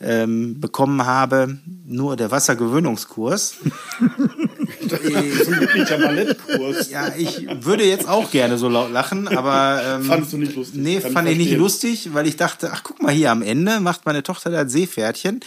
[0.03, 3.55] ähm, bekommen habe, nur der Wassergewöhnungskurs.
[6.89, 10.81] ja, ich würde jetzt auch gerne so laut lachen, aber ähm, fandst du nicht lustig?
[10.81, 13.79] Nee, Kann fand ich nicht lustig, weil ich dachte, ach guck mal hier am Ende
[13.79, 15.41] macht meine Tochter das Seepferdchen.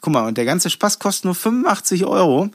[0.00, 2.50] Guck mal, und der ganze Spaß kostet nur 85 Euro.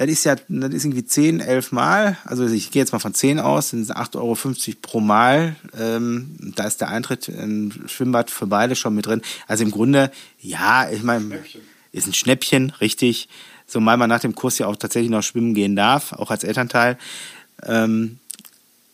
[0.00, 2.16] Das ist ja, das ist irgendwie 10, 11 Mal.
[2.24, 5.56] Also ich gehe jetzt mal von 10 aus, sind es 8,50 Euro pro Mal.
[5.78, 9.20] Ähm, da ist der Eintritt im Schwimmbad für beide schon mit drin.
[9.46, 10.10] Also im Grunde,
[10.40, 11.44] ja, ich meine,
[11.92, 13.28] ist ein Schnäppchen, richtig.
[13.66, 16.96] Zumal man nach dem Kurs ja auch tatsächlich noch schwimmen gehen darf, auch als Elternteil.
[17.66, 18.20] Ähm,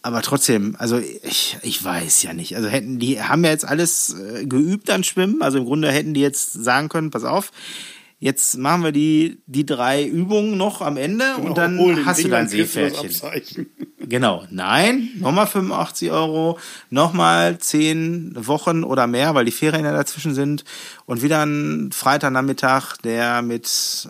[0.02, 2.56] aber trotzdem, also ich, ich weiß ja nicht.
[2.56, 5.40] Also hätten die haben ja jetzt alles äh, geübt an Schwimmen.
[5.40, 7.52] Also im Grunde hätten die jetzt sagen können, pass auf,
[8.18, 12.28] Jetzt machen wir die, die drei Übungen noch am Ende genau, und dann hast du
[12.28, 13.66] dein Seepferdchen.
[14.08, 14.44] Genau.
[14.50, 20.62] Nein, nochmal 85 Euro, nochmal 10 Wochen oder mehr, weil die Ferien ja dazwischen sind.
[21.06, 24.08] Und wieder ein Freitagnachmittag, der mit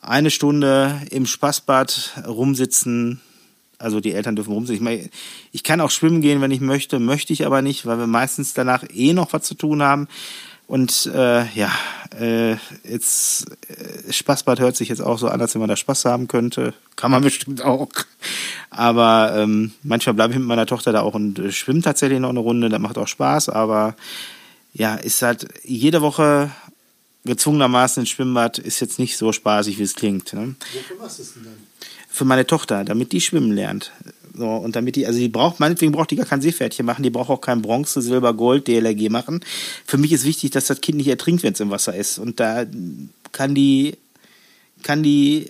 [0.00, 3.20] eine Stunde im Spaßbad rumsitzen.
[3.78, 4.76] Also die Eltern dürfen rumsitzen.
[4.76, 5.10] Ich, meine,
[5.50, 8.54] ich kann auch schwimmen gehen, wenn ich möchte, möchte ich aber nicht, weil wir meistens
[8.54, 10.08] danach eh noch was zu tun haben.
[10.72, 11.70] Und äh, ja,
[12.18, 16.06] äh, jetzt äh, Spaßbad hört sich jetzt auch so an, als wenn man da Spaß
[16.06, 16.72] haben könnte.
[16.96, 17.90] Kann man bestimmt auch.
[18.70, 22.30] Aber ähm, manchmal bleibe ich mit meiner Tochter da auch und äh, schwimme tatsächlich noch
[22.30, 22.70] eine Runde.
[22.70, 23.50] Das macht auch Spaß.
[23.50, 23.96] Aber
[24.72, 26.50] ja, ist halt jede Woche
[27.26, 30.32] gezwungenermaßen ins Schwimmbad ist jetzt nicht so spaßig, wie es klingt.
[30.32, 30.54] Ne?
[30.72, 31.52] Wofür machst du es denn dann?
[32.08, 33.92] Für meine Tochter, damit die schwimmen lernt.
[34.34, 37.10] So, und damit die, also die braucht, meinetwegen braucht die gar kein Seepferdchen machen, die
[37.10, 39.40] braucht auch kein Bronze, Silber, Gold, DLRG machen.
[39.84, 42.18] Für mich ist wichtig, dass das Kind nicht ertrinkt, wenn es im Wasser ist.
[42.18, 42.64] Und da
[43.32, 43.96] kann die,
[44.82, 45.48] kann die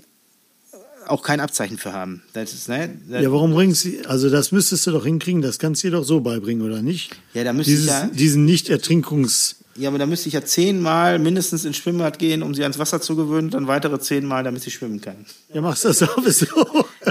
[1.07, 2.23] auch kein Abzeichen für haben.
[2.33, 2.97] Das ist, ne?
[3.09, 6.05] Ja, warum bringst du, also das müsstest du doch hinkriegen, das kannst du dir doch
[6.05, 7.11] so beibringen, oder nicht?
[7.35, 9.57] Ja, da müsste ich Dieses, ja- Diesen Nicht-Ertrinkungs...
[9.77, 13.01] ja, aber da müsste ich ja zehnmal mindestens ins Schwimmbad gehen, um sie ans Wasser
[13.01, 15.17] zu gewöhnen, dann weitere zehnmal, damit sie schwimmen kann.
[15.53, 16.47] Ja, machst das sowieso.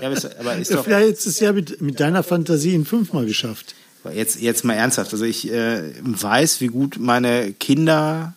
[0.01, 2.85] Ja, aber ist, ist Ja, doch, vielleicht ist es ja mit, mit deiner Fantasie in
[2.85, 3.75] fünfmal geschafft.
[4.13, 5.13] Jetzt, jetzt mal ernsthaft.
[5.13, 8.33] Also ich äh, weiß, wie gut meine Kinder,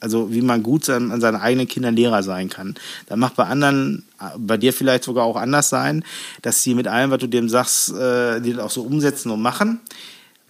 [0.00, 2.74] also wie man gut sein, an seinen eigenen Kindern Lehrer sein kann.
[3.06, 6.04] Da macht bei anderen, äh, bei dir vielleicht sogar auch anders sein,
[6.42, 9.40] dass sie mit allem, was du dem sagst, äh, die das auch so umsetzen und
[9.40, 9.80] machen.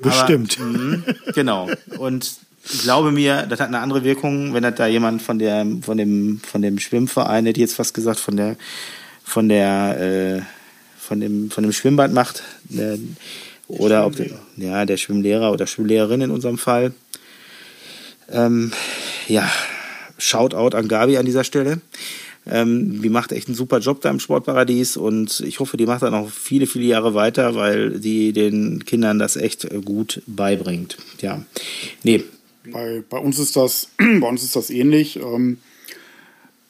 [0.00, 0.58] Bestimmt.
[0.58, 1.70] Aber, mhm, genau.
[1.98, 5.66] Und ich glaube mir, das hat eine andere Wirkung, wenn das da jemand von der,
[5.82, 8.56] von dem, von dem Schwimmverein, hätte ich jetzt fast gesagt, von der,
[9.28, 10.42] von der, äh,
[10.98, 12.98] von dem, von dem Schwimmbad macht, der,
[13.68, 16.94] oder ob der, ja, der Schwimmlehrer oder Schwimmlehrerin in unserem Fall.
[18.30, 18.72] Ähm,
[19.28, 19.50] ja,
[20.16, 21.80] Shoutout an Gabi an dieser Stelle.
[22.46, 26.02] Ähm, die macht echt einen super Job da im Sportparadies und ich hoffe, die macht
[26.02, 30.96] dann noch viele, viele Jahre weiter, weil die den Kindern das echt äh, gut beibringt.
[31.20, 31.44] Ja,
[32.02, 32.24] nee,
[32.64, 35.16] Bei, bei uns ist das, bei uns ist das ähnlich.
[35.16, 35.58] Ähm,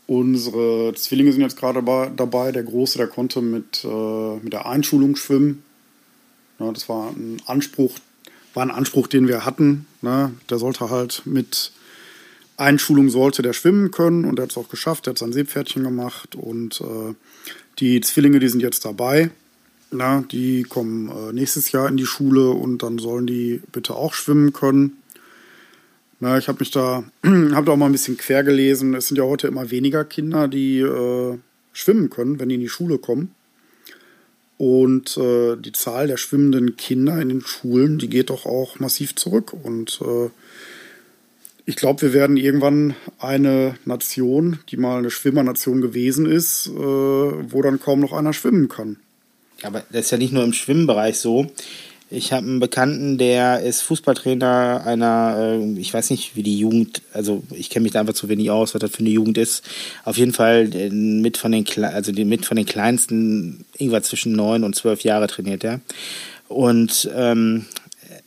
[0.08, 1.82] unsere Zwillinge sind jetzt gerade
[2.16, 2.50] dabei.
[2.50, 5.62] Der Große, der konnte mit, äh, mit der Einschulung schwimmen.
[6.58, 7.92] Ja, das war ein Anspruch,
[8.54, 9.86] war ein Anspruch, den wir hatten.
[10.02, 10.32] Ne?
[10.50, 11.72] Der sollte halt mit
[12.56, 15.06] Einschulung sollte der schwimmen können und er hat es auch geschafft.
[15.06, 17.14] Er hat sein Seepferdchen gemacht und äh,
[17.78, 19.30] die Zwillinge, die sind jetzt dabei.
[19.90, 24.12] Na, die kommen äh, nächstes Jahr in die Schule und dann sollen die bitte auch
[24.12, 24.97] schwimmen können.
[26.20, 28.94] Na, ich habe mich da, habe da auch mal ein bisschen quer gelesen.
[28.94, 31.38] Es sind ja heute immer weniger Kinder, die äh,
[31.72, 33.34] schwimmen können, wenn die in die Schule kommen.
[34.56, 39.14] Und äh, die Zahl der schwimmenden Kinder in den Schulen, die geht doch auch massiv
[39.14, 39.52] zurück.
[39.52, 40.30] Und äh,
[41.64, 47.62] ich glaube, wir werden irgendwann eine Nation, die mal eine Schwimmernation gewesen ist, äh, wo
[47.62, 48.96] dann kaum noch einer schwimmen kann.
[49.62, 51.52] Aber das ist ja nicht nur im Schwimmbereich so.
[52.10, 57.02] Ich habe einen Bekannten, der ist Fußballtrainer einer, äh, ich weiß nicht, wie die Jugend,
[57.12, 59.62] also ich kenne mich da einfach zu wenig aus, was das für eine Jugend ist.
[60.04, 64.64] Auf jeden Fall äh, mit von den, also mit von den kleinsten, irgendwas zwischen neun
[64.64, 65.80] und zwölf Jahre trainiert er.
[66.48, 67.66] Und ähm,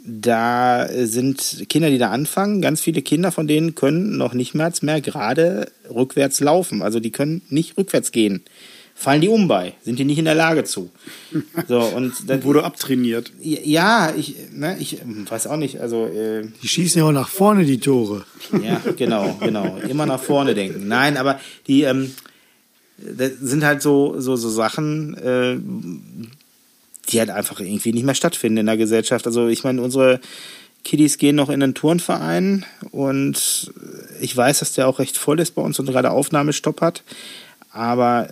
[0.03, 2.61] da sind Kinder, die da anfangen.
[2.61, 6.83] Ganz viele Kinder von denen können noch nicht mehr, mehr gerade rückwärts laufen.
[6.83, 8.43] Also die können nicht rückwärts gehen.
[9.01, 10.91] Fallen die um bei, sind die nicht in der Lage zu.
[11.67, 13.31] So, und das, Wurde abtrainiert.
[13.41, 17.65] ja, ich, ne, ich weiß auch nicht, also äh, Die schießen ja auch nach vorne
[17.65, 18.25] die Tore.
[18.63, 19.77] ja, genau, genau.
[19.89, 20.87] Immer nach vorne denken.
[20.87, 22.11] Nein, aber die ähm,
[22.99, 25.57] das sind halt so, so, so Sachen, äh,
[27.09, 29.25] die halt einfach irgendwie nicht mehr stattfinden in der Gesellschaft.
[29.25, 30.19] Also ich meine, unsere
[30.83, 33.71] Kiddies gehen noch in einen Turnverein und
[34.19, 37.01] ich weiß, dass der auch recht voll ist bei uns und gerade Aufnahmestopp hat.
[37.71, 38.29] Aber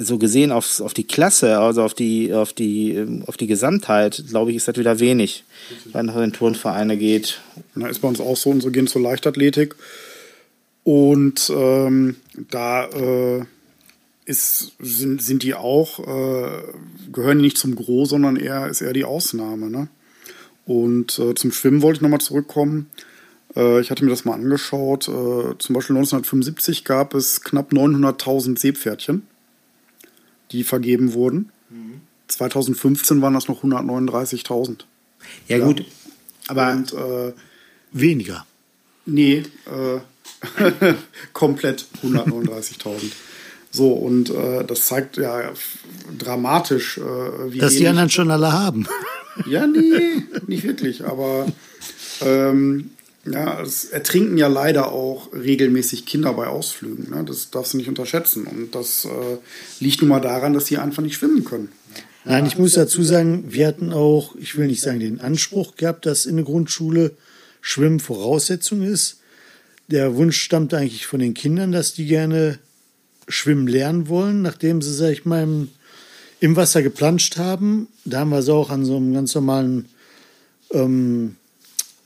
[0.00, 4.24] so gesehen aufs, auf die Klasse, also auf die, auf die, ähm, auf die Gesamtheit,
[4.28, 5.44] glaube ich, ist das wieder wenig,
[5.92, 7.40] wenn man in Turnvereine geht.
[7.74, 9.76] Na, ist bei uns auch so und so gehen zur Leichtathletik.
[10.84, 12.16] Und ähm,
[12.50, 13.44] da äh,
[14.24, 16.62] ist, sind, sind die auch, äh,
[17.12, 19.70] gehören nicht zum Gros, sondern eher ist eher die Ausnahme.
[19.70, 19.88] Ne?
[20.66, 22.90] Und äh, zum Schwimmen wollte ich nochmal zurückkommen.
[23.56, 25.08] Äh, ich hatte mir das mal angeschaut.
[25.08, 29.26] Äh, zum Beispiel 1975 gab es knapp 900.000 Seepferdchen,
[30.52, 31.50] die vergeben wurden.
[32.28, 34.80] 2015 waren das noch 139.000.
[35.48, 35.84] Ja, gut,
[36.48, 37.32] aber Und äh,
[37.92, 38.46] Weniger.
[39.06, 40.00] Nee, äh,
[41.32, 43.12] komplett 139.000.
[43.70, 45.52] So, und äh, das zeigt ja
[46.18, 48.86] dramatisch, äh, wie Dass die anderen schon alle haben.
[49.46, 51.46] Ja, nee, nicht wirklich, aber
[52.20, 52.90] ähm,
[53.24, 57.10] ja, es ertrinken ja leider auch regelmäßig Kinder bei Ausflügen.
[57.10, 57.24] Ne?
[57.24, 58.46] Das darfst du nicht unterschätzen.
[58.46, 59.38] Und das äh,
[59.80, 61.68] liegt nun mal daran, dass die einfach nicht schwimmen können.
[62.24, 66.04] Nein, ich muss dazu sagen, wir hatten auch, ich will nicht sagen den Anspruch gehabt,
[66.04, 67.12] dass in der Grundschule
[67.60, 69.20] Schwimmen Voraussetzung ist.
[69.88, 72.58] Der Wunsch stammt eigentlich von den Kindern, dass die gerne
[73.28, 75.68] schwimmen lernen wollen, nachdem sie, sag ich mal, im,
[76.40, 77.88] im Wasser geplanscht haben.
[78.04, 79.86] Da haben wir sie auch an so einem ganz normalen
[80.72, 81.36] ähm,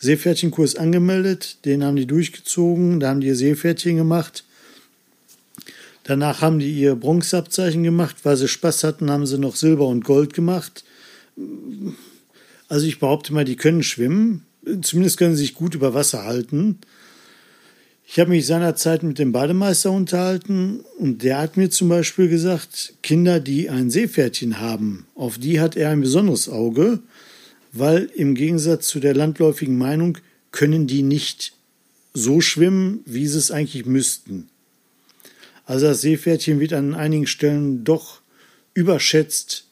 [0.02, 1.64] Seepferdchenkurs angemeldet.
[1.64, 4.44] Den haben die durchgezogen, da haben die ihr Seepferdchen gemacht.
[6.02, 8.16] Danach haben die ihr Bronzeabzeichen gemacht.
[8.24, 10.84] Weil sie Spaß hatten, haben sie noch Silber und Gold gemacht.
[12.68, 14.44] Also ich behaupte mal, die können schwimmen.
[14.82, 16.78] Zumindest können sie sich gut über Wasser halten.
[18.04, 22.94] Ich habe mich seinerzeit mit dem Bademeister unterhalten und der hat mir zum Beispiel gesagt,
[23.02, 26.98] Kinder, die ein Seepferdchen haben, auf die hat er ein besonderes Auge,
[27.72, 30.18] weil im Gegensatz zu der landläufigen Meinung
[30.50, 31.54] können die nicht
[32.14, 34.48] so schwimmen, wie sie es eigentlich müssten.
[35.64, 38.20] Also das Seepferdchen wird an einigen Stellen doch
[38.74, 39.66] überschätzt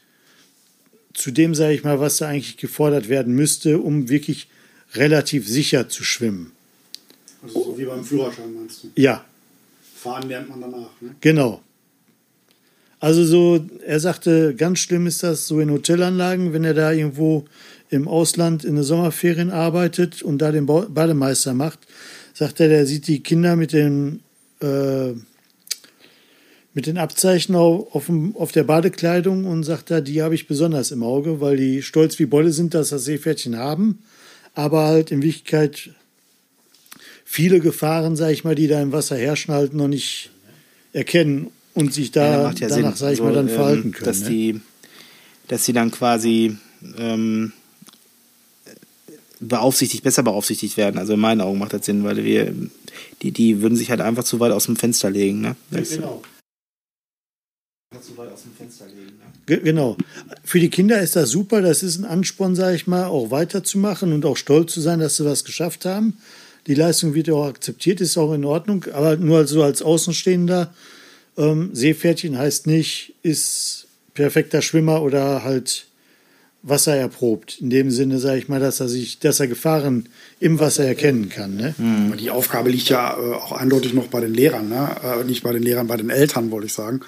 [1.12, 4.48] zu dem, sage ich mal, was da eigentlich gefordert werden müsste, um wirklich
[4.94, 6.52] relativ sicher zu schwimmen.
[7.42, 8.90] Also so wie beim Führerschein meinst du?
[8.96, 9.24] Ja,
[9.94, 10.90] Fahren lernt man danach.
[11.00, 11.14] Ne?
[11.20, 11.62] genau.
[13.00, 17.46] Also so, er sagte, ganz schlimm ist das so in Hotelanlagen, wenn er da irgendwo
[17.90, 21.81] im Ausland in den Sommerferien arbeitet und da den Ba- Bademeister macht,
[22.35, 24.20] sagt er, der sieht die Kinder mit den,
[24.62, 25.12] äh,
[26.72, 30.46] mit den Abzeichen auf, auf, dem, auf der Badekleidung und sagt er, die habe ich
[30.46, 33.98] besonders im Auge, weil die stolz wie Bolle sind, dass das Seepferdchen haben,
[34.55, 35.90] aber halt in Wirklichkeit
[37.24, 40.31] viele Gefahren, sag ich mal, die da im Wasser herrschen, noch nicht
[40.92, 42.96] erkennen und sich da Ja, ja danach, Sinn.
[42.96, 44.05] sag ich Also, mal, dann ähm, verhalten können.
[44.07, 44.29] Dass ne?
[44.29, 44.61] die,
[45.48, 46.57] dass die dann quasi
[46.98, 47.53] ähm,
[49.40, 50.98] beaufsichtigt, besser beaufsichtigt werden.
[50.98, 52.55] Also in meinen Augen macht das Sinn, weil wir,
[53.22, 55.40] die, die würden sich halt einfach zu weit aus dem Fenster legen.
[55.40, 55.57] Ne?
[55.70, 56.22] Das- genau.
[58.00, 59.18] Zu weit aus dem Fenster legen.
[59.18, 59.33] Ne?
[59.46, 59.96] Ge- Genau.
[60.44, 61.61] Für die Kinder ist das super.
[61.61, 65.16] Das ist ein Ansporn, sage ich mal, auch weiterzumachen und auch stolz zu sein, dass
[65.16, 66.16] sie was geschafft haben.
[66.68, 68.85] Die Leistung wird ja auch akzeptiert, ist auch in Ordnung.
[68.92, 70.72] Aber nur so als Außenstehender,
[71.37, 75.87] ähm, Seepferdchen heißt nicht, ist perfekter Schwimmer oder halt
[76.62, 77.59] Wasser erprobt.
[77.61, 80.09] In dem Sinne, sage ich mal, dass er sich, dass er Gefahren
[80.40, 81.57] im Wasser erkennen kann.
[81.57, 81.75] Ne?
[82.09, 84.90] Aber Die Aufgabe liegt ja äh, auch eindeutig noch bei den Lehrern, ne?
[85.03, 87.01] äh, nicht bei den Lehrern, bei den Eltern, wollte ich sagen.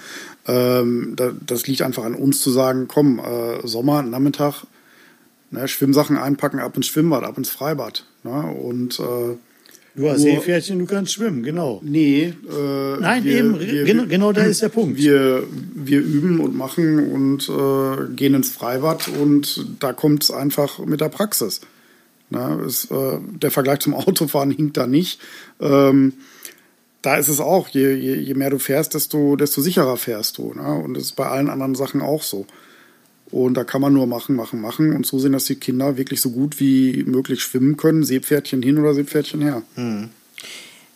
[0.46, 4.64] Ähm, da, das liegt einfach an uns zu sagen, komm, äh, Sommer, Nachmittag,
[5.50, 8.06] ne, Schwimmsachen einpacken, ab ins Schwimmbad, ab ins Freibad.
[8.24, 8.30] Ne?
[8.30, 9.36] Und äh,
[9.94, 11.80] Du hast Seepferdchen, du kannst schwimmen, genau.
[11.84, 14.96] nee, äh, Nein, wir- eben, wir- genau, genau da ist der Punkt.
[14.96, 15.42] Wir,
[15.74, 21.00] wir üben und machen und äh, gehen ins Freibad und da kommt es einfach mit
[21.02, 21.60] der Praxis.
[22.30, 25.20] Na, ist, äh, der Vergleich zum Autofahren hinkt da nicht.
[25.60, 26.14] Ähm,
[27.02, 30.54] da ist es auch, je, je, je mehr du fährst, desto, desto sicherer fährst du.
[30.54, 30.62] Ne?
[30.82, 32.46] Und das ist bei allen anderen Sachen auch so.
[33.32, 36.30] Und da kann man nur machen, machen, machen und zusehen, dass die Kinder wirklich so
[36.30, 38.04] gut wie möglich schwimmen können.
[38.04, 39.62] Seepferdchen hin oder Seepferdchen her.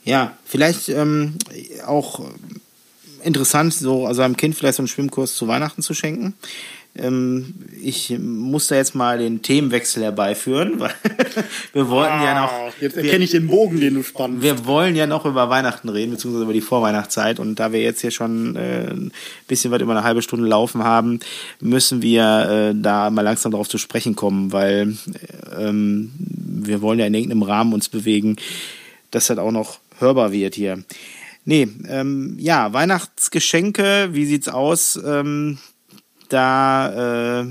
[0.05, 1.35] Ja, vielleicht ähm,
[1.87, 2.31] auch
[3.25, 6.35] interessant, so also einem Kind vielleicht so einen Schwimmkurs zu Weihnachten zu schenken.
[6.99, 10.93] Ähm, ich muss da jetzt mal den Themenwechsel herbeiführen, weil
[11.73, 12.53] wir wollten ja noch.
[12.53, 14.43] Ah, Jetzt erkenne ich den Bogen, den du spannst.
[14.43, 17.39] Wir wollen ja noch über Weihnachten reden, beziehungsweise über die Vorweihnachtszeit.
[17.39, 19.13] Und da wir jetzt hier schon äh, ein
[19.49, 21.21] bisschen weit über eine halbe Stunde laufen haben,
[21.61, 24.97] müssen wir äh, da mal langsam darauf zu sprechen kommen, weil
[25.59, 28.37] äh, ähm, wir wollen ja in irgendeinem Rahmen uns bewegen,
[29.11, 30.83] dass das auch noch hörbar wird hier.
[31.45, 34.99] Nee, ähm, ja, Weihnachtsgeschenke, wie sieht's aus?
[35.07, 35.59] Ähm,
[36.29, 37.47] da äh,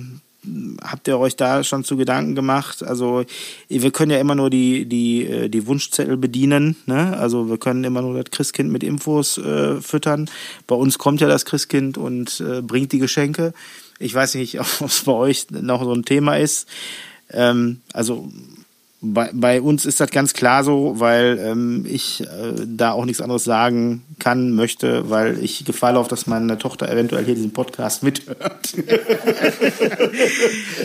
[0.84, 2.84] habt ihr euch da schon zu Gedanken gemacht?
[2.84, 3.24] Also
[3.68, 7.18] wir können ja immer nur die die äh, die Wunschzettel bedienen, ne?
[7.18, 10.30] Also wir können immer nur das Christkind mit Infos äh, füttern.
[10.68, 13.54] Bei uns kommt ja das Christkind und äh, bringt die Geschenke.
[14.00, 16.68] Ich weiß nicht, ob es bei euch noch so ein Thema ist.
[17.32, 18.30] Ähm, also
[19.14, 22.26] bei, bei uns ist das ganz klar so, weil ähm, ich äh,
[22.66, 27.26] da auch nichts anderes sagen kann, möchte, weil ich Gefahr laufe, dass meine Tochter eventuell
[27.26, 28.74] hier diesen Podcast mithört.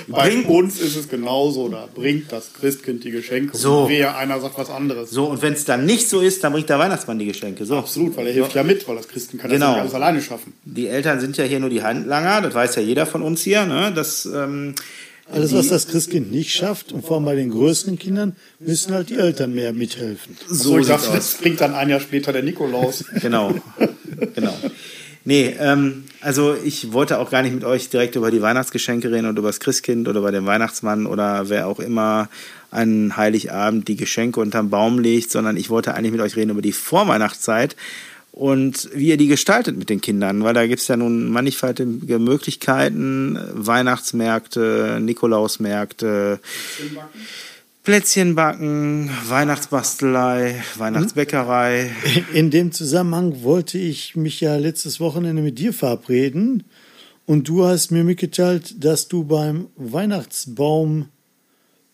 [0.08, 3.56] Bei uns ist es genauso, da bringt das Christkind die Geschenke.
[3.56, 3.86] So.
[3.88, 5.10] Wer einer sagt was anderes.
[5.10, 7.64] So, und wenn es dann nicht so ist, dann bringt der Weihnachtsmann die Geschenke.
[7.64, 7.76] So.
[7.76, 9.66] Absolut, weil er hilft ja mit, weil das Christkind kann Genau.
[9.66, 10.52] das nicht alles alleine schaffen.
[10.64, 13.66] Die Eltern sind ja hier nur die Handlanger, das weiß ja jeder von uns hier,
[13.66, 13.92] ne?
[13.94, 14.74] Das, ähm,
[15.32, 19.10] Alles, was das Christkind nicht schafft, und vor allem bei den größeren Kindern, müssen halt
[19.10, 20.36] die Eltern mehr mithelfen.
[20.48, 23.04] So, ich dachte, das bringt dann ein Jahr später der Nikolaus.
[23.20, 23.54] Genau,
[24.34, 24.54] genau.
[25.24, 29.26] Nee, ähm, also ich wollte auch gar nicht mit euch direkt über die Weihnachtsgeschenke reden
[29.26, 32.30] oder über das Christkind oder über den Weihnachtsmann oder wer auch immer
[32.70, 36.62] an Heiligabend die Geschenke unterm Baum legt, sondern ich wollte eigentlich mit euch reden über
[36.62, 37.76] die Vorweihnachtszeit
[38.32, 43.38] und wie ihr die gestaltet mit den Kindern, weil da gibt's ja nun mannigfaltige Möglichkeiten,
[43.52, 46.40] Weihnachtsmärkte, Nikolausmärkte,
[47.82, 51.90] Plätzchen backen, Weihnachtsbastelei, Weihnachtsbäckerei.
[52.32, 56.64] In dem Zusammenhang wollte ich mich ja letztes Wochenende mit dir verabreden
[57.26, 61.08] und du hast mir mitgeteilt, dass du beim Weihnachtsbaum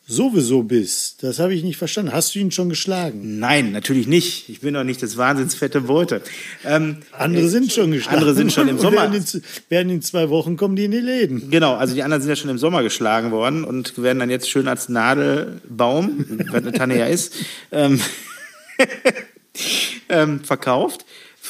[0.07, 1.24] sowieso bist.
[1.24, 2.12] Das habe ich nicht verstanden.
[2.12, 3.40] Hast du ihn schon geschlagen?
[3.40, 4.48] Nein, natürlich nicht.
[4.48, 6.22] Ich bin doch nicht das wahnsinnsfette Beute.
[6.64, 8.18] Ähm, Andere sind schon geschlagen.
[8.18, 9.02] Andere sind schon im Sommer.
[9.02, 11.50] Werden in, werden in zwei Wochen kommen die in die Läden.
[11.50, 14.48] Genau, also die anderen sind ja schon im Sommer geschlagen worden und werden dann jetzt
[14.48, 17.34] schön als Nadelbaum, wenn eine Tanne ja ist.
[17.72, 18.00] Ähm,
[20.09, 21.04] ähm, verkauft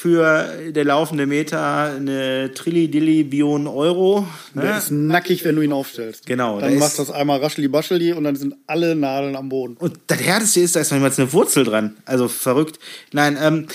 [0.07, 4.24] für der laufende Meter eine Trilli-Dilli Bion Euro.
[4.54, 4.62] Ne?
[4.62, 6.26] Der ist nackig, wenn du ihn aufstellst.
[6.26, 9.48] Genau, Dann da machst du das einmal rascheli bascheli und dann sind alle Nadeln am
[9.48, 9.76] Boden.
[9.80, 11.96] Und das Härteste ist, da ist noch niemals eine Wurzel dran.
[12.04, 12.78] Also verrückt.
[13.12, 13.66] Nein, ähm,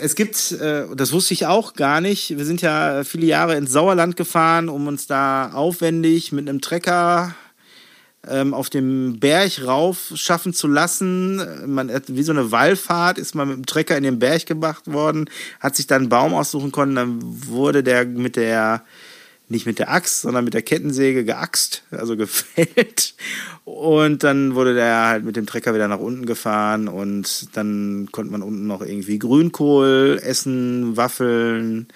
[0.00, 3.72] es gibt, äh, das wusste ich auch gar nicht, wir sind ja viele Jahre ins
[3.72, 7.34] Sauerland gefahren, um uns da aufwendig mit einem Trecker
[8.28, 11.42] auf dem Berg rauf schaffen zu lassen.
[11.66, 15.28] Man, wie so eine Wallfahrt ist man mit dem Trecker in den Berg gemacht worden,
[15.58, 18.84] hat sich dann einen Baum aussuchen können, dann wurde der mit der
[19.52, 23.14] nicht mit der Axt, sondern mit der Kettensäge geaxt, also gefällt.
[23.64, 28.32] Und dann wurde der halt mit dem Trecker wieder nach unten gefahren und dann konnte
[28.32, 31.86] man unten noch irgendwie Grünkohl essen, Waffeln,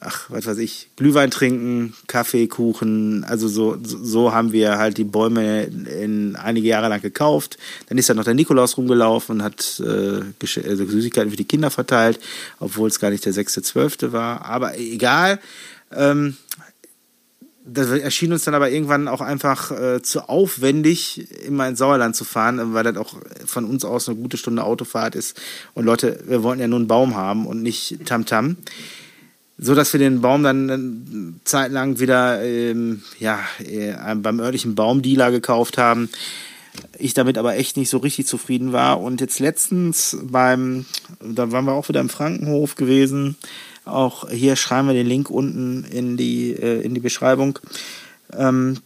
[0.00, 3.22] ach, was weiß ich, Glühwein trinken, Kaffee, Kuchen.
[3.24, 7.58] Also so, so haben wir halt die Bäume in einige Jahre lang gekauft.
[7.88, 10.22] Dann ist dann noch der Nikolaus rumgelaufen und hat äh,
[10.66, 12.18] also Süßigkeiten für die Kinder verteilt,
[12.58, 14.12] obwohl es gar nicht der 6.12.
[14.12, 14.44] war.
[14.46, 15.38] Aber egal.
[15.92, 16.36] Ähm,
[17.72, 22.24] das erschien uns dann aber irgendwann auch einfach äh, zu aufwendig, immer ins Sauerland zu
[22.24, 25.40] fahren, weil das auch von uns aus eine gute Stunde Autofahrt ist.
[25.74, 28.56] Und Leute, wir wollten ja nur einen Baum haben und nicht Tamtam.
[29.62, 34.74] So dass wir den Baum dann eine Zeit lang wieder ähm, ja, äh, beim örtlichen
[34.74, 36.08] Baumdealer gekauft haben.
[36.98, 39.00] Ich damit aber echt nicht so richtig zufrieden war.
[39.00, 40.86] Und jetzt letztens beim,
[41.20, 43.36] da waren wir auch wieder im Frankenhof gewesen.
[43.84, 47.58] Auch hier schreiben wir den Link unten in die, äh, in die Beschreibung.
[48.32, 48.78] Ähm,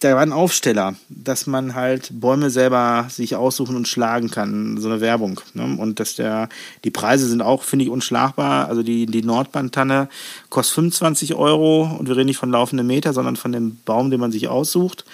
[0.00, 4.88] da war ein Aufsteller, dass man halt Bäume selber sich aussuchen und schlagen kann, so
[4.88, 5.40] eine Werbung.
[5.54, 5.76] Ne?
[5.78, 6.48] Und dass der,
[6.84, 8.68] die Preise sind auch, finde ich, unschlagbar.
[8.68, 10.08] Also die, die Nordbandtanne
[10.50, 14.20] kostet 25 Euro und wir reden nicht von laufenden Meter, sondern von dem Baum, den
[14.20, 15.04] man sich aussucht.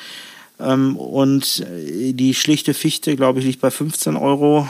[0.58, 4.68] Ähm, und äh, die schlichte Fichte, glaube ich, liegt bei 15 Euro.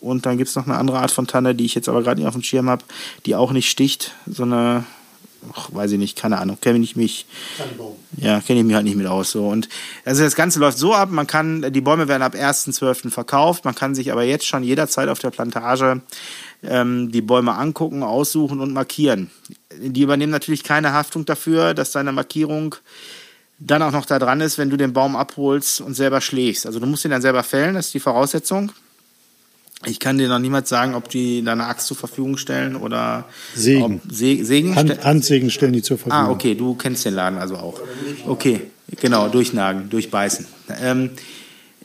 [0.00, 2.20] Und dann gibt es noch eine andere Art von Tanne, die ich jetzt aber gerade
[2.20, 2.84] nicht auf dem Schirm habe,
[3.26, 4.84] die auch nicht sticht, so eine,
[5.52, 7.26] ach, weiß ich nicht, keine Ahnung, kenne ich mich.
[8.16, 9.30] Ja, kenne ich mich halt nicht mit aus.
[9.30, 9.48] So.
[9.48, 9.68] Und
[10.04, 13.10] also das Ganze läuft so ab, man kann, die Bäume werden ab 1.12.
[13.10, 16.00] verkauft, man kann sich aber jetzt schon jederzeit auf der Plantage
[16.62, 19.30] ähm, die Bäume angucken, aussuchen und markieren.
[19.78, 22.76] Die übernehmen natürlich keine Haftung dafür, dass deine Markierung
[23.58, 26.66] dann auch noch da dran ist, wenn du den Baum abholst und selber schlägst.
[26.66, 28.72] Also du musst ihn dann selber fällen, das ist die Voraussetzung.
[29.86, 33.24] Ich kann dir noch niemals sagen, ob die da eine Axt zur Verfügung stellen oder
[33.54, 33.82] Sägen.
[34.04, 36.18] Ob, Se Sägen Hand, Handsägen stellen die zur Verfügung.
[36.18, 37.80] Ah, okay, du kennst den Laden also auch.
[38.26, 38.60] Okay,
[39.00, 40.46] genau, durchnagen, durchbeißen.
[40.80, 41.10] Ähm,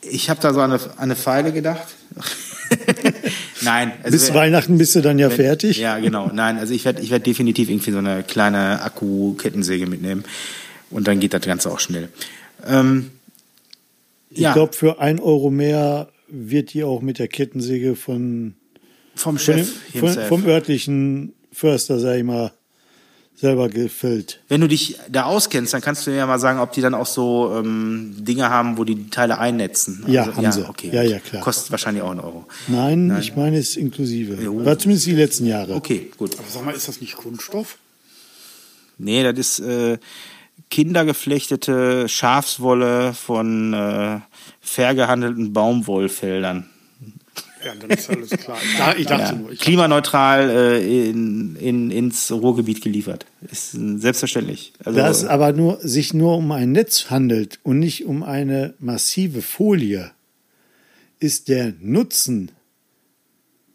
[0.02, 1.88] ich habe da so an eine, an eine Pfeile gedacht.
[3.62, 3.92] Nein.
[4.04, 5.78] Also Bis Weihnachten bist du dann ja wenn- fertig.
[5.78, 6.30] Ja, genau.
[6.34, 10.24] Nein, also ich werde ich werd definitiv irgendwie so eine kleine Akku-Kettensäge mitnehmen.
[10.90, 12.10] Und dann geht das Ganze auch schnell.
[12.68, 13.12] Ähm,
[14.32, 18.56] Ich ja, glaube, für ein Euro mehr wird die auch mit der Kettensäge von,
[19.16, 20.28] vom von Chef von, himself.
[20.28, 22.52] vom örtlichen Förster, sag ich mal,
[23.36, 24.42] selber gefüllt.
[24.50, 26.94] Wenn du dich da auskennst, dann kannst du mir ja mal sagen, ob die dann
[26.94, 30.04] auch so ähm, Dinge haben, wo die die Teile einnetzen.
[30.08, 30.68] Ja, haben sie.
[30.68, 30.90] Okay.
[30.92, 31.42] Ja, ja, klar.
[31.42, 32.48] Kostet wahrscheinlich auch einen Euro.
[32.68, 34.42] Nein, ich meine es ist inklusive.
[34.42, 34.66] Jo.
[34.66, 35.74] War zumindest die letzten Jahre.
[35.76, 36.38] Okay, gut.
[36.38, 37.78] Aber sag mal, ist das nicht Kunststoff?
[38.98, 39.98] Nee, das ist äh,
[40.70, 44.20] kindergeflechtete Schafswolle von äh,
[44.62, 46.70] fair gehandelten Baumwollfeldern.
[47.66, 48.58] Ja, dann ist alles klar.
[48.98, 49.52] Ich dachte, Ja, nur.
[49.52, 53.26] Ich klimaneutral äh, in, in, ins Ruhrgebiet geliefert.
[53.52, 54.74] Ist selbstverständlich.
[54.86, 58.76] Also, Da es aber nur, sich nur um ein Netz handelt und nicht um eine
[58.80, 60.12] massive Folie,
[61.20, 62.52] ist der Nutzen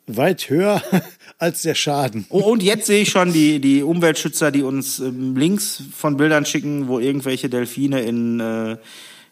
[0.07, 0.83] weit höher
[1.39, 2.27] als der Schaden.
[2.31, 6.47] Oh, und jetzt sehe ich schon die, die Umweltschützer, die uns ähm, Links von Bildern
[6.47, 8.77] schicken, wo irgendwelche Delfine in, äh,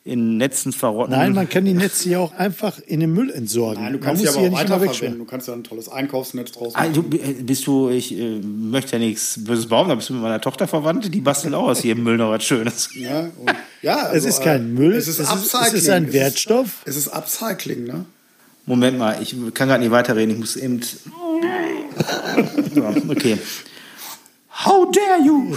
[0.04, 1.12] in Netzen verrotten.
[1.14, 3.84] Nein, man kann die Netze ja auch einfach in den Müll entsorgen.
[3.84, 5.18] Nein, du kannst sie aber auch ja nicht immer weiterverwenden.
[5.20, 7.08] Du kannst ja ein tolles Einkaufsnetz draus Ah, machen.
[7.10, 10.22] du, äh, bist du, ich äh, möchte ja nichts Böses behaupten, aber bist du mit
[10.22, 11.14] meiner Tochter verwandt?
[11.14, 12.88] Die bastelt auch aus jedem Müll noch was Schönes.
[12.96, 15.66] Ja, und, ja Es also, ist kein Müll, Es ist es ist- Upcycling.
[15.76, 16.68] es ist ein Es Wertstoff.
[16.84, 18.04] Es ist Upcycling, ne?
[18.66, 20.80] Moment mal, ich kann gerade nicht weiterreden, ich muss eben.
[22.74, 23.38] So, okay.
[24.48, 25.56] How dare you?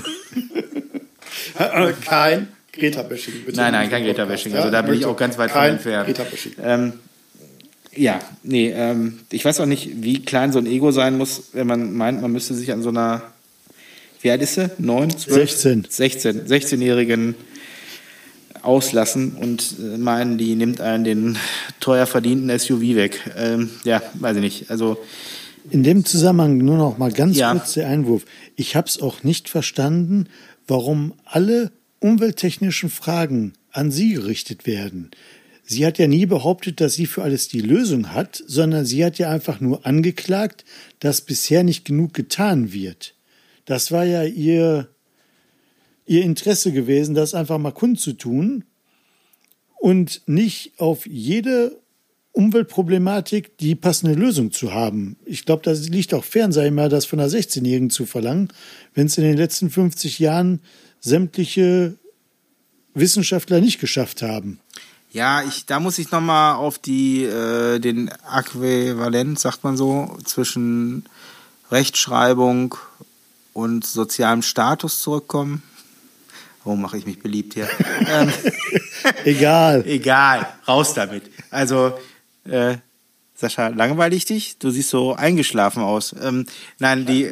[2.06, 3.58] Kein Greta-Bashing, bitte.
[3.58, 4.54] Nein, nein, kein Greta-Bashing.
[4.56, 6.08] Also da bin ich auch ganz weit von entfernt.
[6.08, 6.54] Greta-Bashing.
[6.62, 6.94] Ähm,
[7.96, 11.68] ja, nee, ähm, ich weiß auch nicht, wie klein so ein Ego sein muss, wenn
[11.68, 13.22] man meint, man müsste sich an so einer,
[14.22, 14.70] wie alt ist sie?
[14.78, 15.50] Neun, zwölf?
[15.50, 15.88] 16.
[15.90, 17.36] 16, 16-Jährigen
[18.62, 21.38] auslassen und äh, meinen, die nimmt einen den
[21.80, 23.20] teuer verdienten SUV weg.
[23.38, 24.72] Ähm, ja, weiß ich nicht.
[24.72, 24.98] Also,
[25.72, 27.52] In dem Zusammenhang nur noch mal ganz Ja.
[27.52, 28.26] kurz der Einwurf.
[28.56, 30.28] Ich habe es auch nicht verstanden,
[30.68, 35.12] warum alle umwelttechnischen Fragen an Sie gerichtet werden.
[35.68, 39.18] sie hat ja nie behauptet, dass sie für alles die Lösung hat, sondern sie hat
[39.18, 40.64] ja einfach nur angeklagt,
[41.00, 43.16] dass bisher nicht genug getan wird.
[43.66, 44.88] Das war ja ihr,
[46.06, 48.64] ihr Interesse gewesen, das einfach mal kundzutun
[49.80, 51.80] und nicht auf jede
[52.36, 55.16] Umweltproblematik die passende Lösung zu haben.
[55.26, 58.50] Ich glaube, das liegt auch fern, sei mal, das von einer 16-Jährigen zu verlangen,
[58.94, 60.60] wenn es in den letzten 50 Jahren
[61.00, 61.96] sämtliche
[62.94, 64.60] Wissenschaftler nicht geschafft haben.
[65.12, 71.06] Ja, ich, da muss ich nochmal auf die, äh, den Äquivalent, sagt man so, zwischen
[71.72, 72.76] Rechtschreibung
[73.54, 75.64] und sozialem Status zurückkommen.
[76.66, 77.70] Warum mache ich mich beliebt hier?
[78.10, 78.34] ähm,
[79.24, 79.84] Egal.
[79.88, 81.24] Egal, raus damit.
[81.50, 81.98] Also,
[82.46, 82.78] äh,
[83.36, 84.58] Sascha, langweilig dich?
[84.60, 86.16] Du siehst so eingeschlafen aus.
[86.22, 86.46] Ähm,
[86.80, 87.32] nein, die.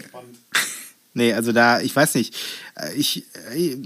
[1.14, 2.36] nee, also da, ich weiß nicht.
[2.76, 3.78] Äh, ich, ich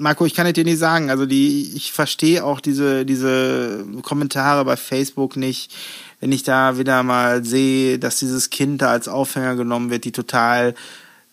[0.00, 1.10] Marco, ich kann es dir nicht sagen.
[1.10, 5.74] Also die, ich verstehe auch diese, diese Kommentare bei Facebook nicht.
[6.20, 10.12] Wenn ich da wieder mal sehe, dass dieses Kind da als Aufhänger genommen wird, die
[10.12, 10.74] total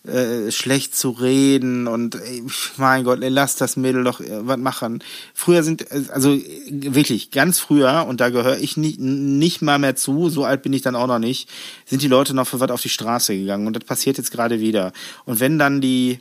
[0.08, 2.42] äh, schlecht zu reden und ey,
[2.76, 5.02] mein Gott, lass das Mädel doch äh, was machen.
[5.34, 6.36] Früher sind, also
[6.70, 10.72] wirklich, ganz früher, und da gehöre ich nicht, nicht mal mehr zu, so alt bin
[10.72, 11.48] ich dann auch noch nicht,
[11.86, 14.60] sind die Leute noch für was auf die Straße gegangen und das passiert jetzt gerade
[14.60, 14.92] wieder.
[15.24, 16.20] Und wenn dann die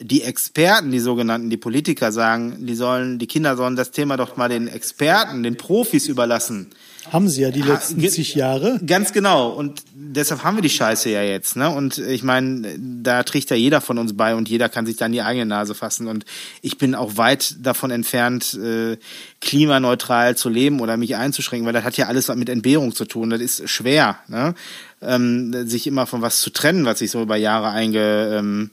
[0.00, 4.36] die Experten, die sogenannten, die Politiker sagen, die sollen, die Kinder sollen das Thema doch
[4.36, 6.70] mal den Experten, den Profis überlassen.
[7.12, 8.80] Haben sie ja die letzten ha, zig Jahre.
[8.86, 9.50] Ganz genau.
[9.50, 11.56] Und deshalb haben wir die Scheiße ja jetzt.
[11.56, 11.68] Ne?
[11.68, 15.12] Und ich meine, da trägt ja jeder von uns bei und jeder kann sich dann
[15.12, 16.08] die eigene Nase fassen.
[16.08, 16.24] Und
[16.62, 18.96] ich bin auch weit davon entfernt, äh,
[19.40, 23.30] klimaneutral zu leben oder mich einzuschränken, weil das hat ja alles mit Entbehrung zu tun.
[23.30, 24.54] Das ist schwer, ne?
[25.02, 28.38] ähm, sich immer von was zu trennen, was sich so über Jahre einge...
[28.38, 28.70] Ähm,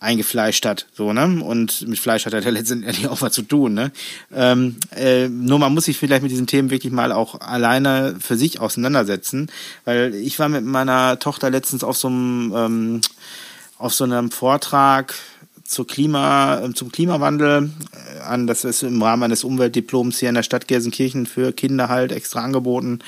[0.00, 1.42] eingefleischt hat, so, ne?
[1.42, 3.92] Und mit Fleisch hat er ja letztendlich auch was zu tun, ne?
[4.32, 8.36] Ähm, äh, nur man muss sich vielleicht mit diesen Themen wirklich mal auch alleine für
[8.36, 9.50] sich auseinandersetzen,
[9.84, 13.00] weil ich war mit meiner Tochter letztens auf so einem, ähm,
[13.78, 15.14] auf so einem Vortrag
[15.64, 20.34] zur Klima, äh, zum Klimawandel äh, an, das ist im Rahmen eines Umweltdiploms hier in
[20.34, 23.00] der Stadt Gelsenkirchen für Kinder halt extra angeboten.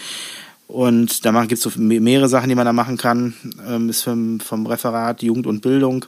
[0.66, 3.34] Und da gibt es so mehrere Sachen, die man da machen kann.
[3.66, 6.04] Ähm, ist vom, vom Referat Jugend und Bildung.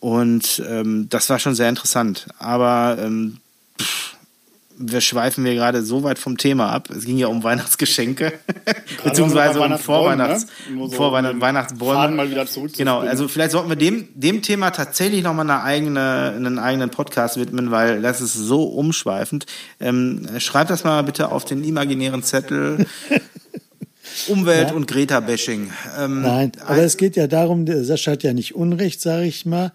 [0.00, 2.26] Und ähm, das war schon sehr interessant.
[2.38, 3.38] Aber ähm,
[3.80, 4.16] pff,
[4.82, 6.88] wir schweifen wir gerade so weit vom Thema ab.
[6.90, 8.32] Es ging ja um Weihnachtsgeschenke,
[9.04, 10.88] beziehungsweise um Vorweihnachts ne?
[10.88, 12.16] so Vorweihnachts Weihnachtsbäume.
[12.16, 16.32] mal wieder zurück genau, also vielleicht sollten wir dem, dem Thema tatsächlich nochmal eine eigene,
[16.34, 19.44] einen eigenen Podcast widmen, weil das ist so umschweifend.
[19.80, 22.86] Ähm, schreibt das mal bitte auf den imaginären Zettel.
[24.28, 24.74] Umwelt- ja.
[24.74, 25.70] und Greta-Bashing.
[25.98, 29.72] Ähm, Nein, aber es geht ja darum, Sascha hat ja nicht Unrecht, sage ich mal,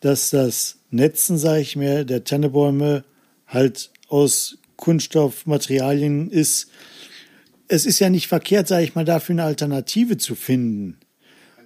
[0.00, 3.04] dass das Netzen, sage ich mir, der Tannebäume
[3.46, 6.68] halt aus Kunststoffmaterialien ist.
[7.68, 10.98] Es ist ja nicht verkehrt, sage ich mal, dafür eine Alternative zu finden.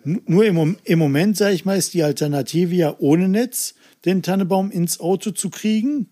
[0.04, 4.70] Nur im, im Moment, sage ich mal, ist die Alternative ja ohne Netz, den Tannebaum
[4.70, 6.10] ins Auto zu kriegen.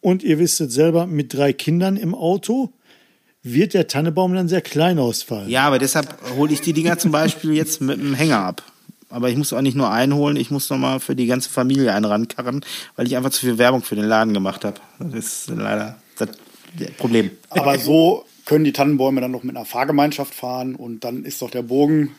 [0.00, 2.72] Und ihr wisst es selber, mit drei Kindern im Auto
[3.42, 5.48] wird der Tannebaum dann sehr klein ausfallen.
[5.48, 8.62] Ja, aber deshalb hole ich die Dinger zum Beispiel jetzt mit dem Hänger ab.
[9.08, 11.92] Aber ich muss auch nicht nur einen holen, ich muss nochmal für die ganze Familie
[11.92, 12.64] einen rankarren,
[12.96, 14.80] weil ich einfach zu viel Werbung für den Laden gemacht habe.
[14.98, 16.30] Das ist leider das
[16.96, 17.30] Problem.
[17.50, 21.50] Aber so können die Tannenbäume dann noch mit einer Fahrgemeinschaft fahren und dann ist doch
[21.50, 22.14] der Bogen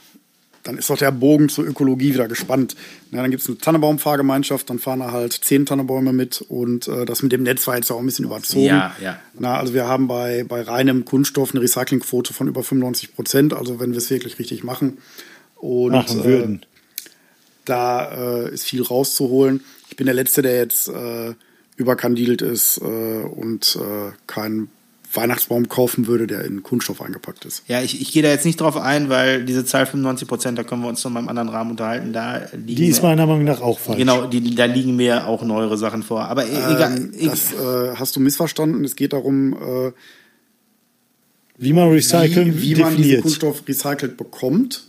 [0.63, 2.75] dann ist doch der Bogen zur Ökologie wieder gespannt.
[3.11, 7.05] Ja, dann gibt es eine Tannenbaumfahrgemeinschaft, dann fahren da halt zehn Tannenbäume mit und äh,
[7.05, 8.65] das mit dem Netz war jetzt auch ein bisschen überzogen.
[8.65, 9.19] Ja, ja.
[9.37, 13.79] Na, also wir haben bei, bei reinem Kunststoff eine Recyclingquote von über 95 Prozent, also
[13.79, 14.97] wenn wir es wirklich richtig machen.
[15.55, 16.61] Und, machen würden.
[16.61, 17.09] Äh,
[17.65, 18.11] da
[18.45, 19.63] äh, ist viel rauszuholen.
[19.89, 21.33] Ich bin der Letzte, der jetzt äh,
[21.77, 24.69] überkandidelt ist äh, und äh, kein
[25.15, 27.63] Weihnachtsbaum kaufen würde, der in Kunststoff eingepackt ist.
[27.67, 30.63] Ja, ich, ich gehe da jetzt nicht drauf ein, weil diese Zahl 95 Prozent, da
[30.63, 32.13] können wir uns noch mal im anderen Rahmen unterhalten.
[32.13, 33.97] Da die ist meiner Meinung nach auch falsch.
[33.97, 36.25] Genau, die, da liegen mir auch neuere Sachen vor.
[36.25, 36.97] Aber e- egal.
[36.97, 38.83] Ähm, das äh, hast du missverstanden.
[38.83, 39.91] Es geht darum, äh,
[41.57, 44.85] wie man recyceln wie, wie man diesen Kunststoff recycelt bekommt.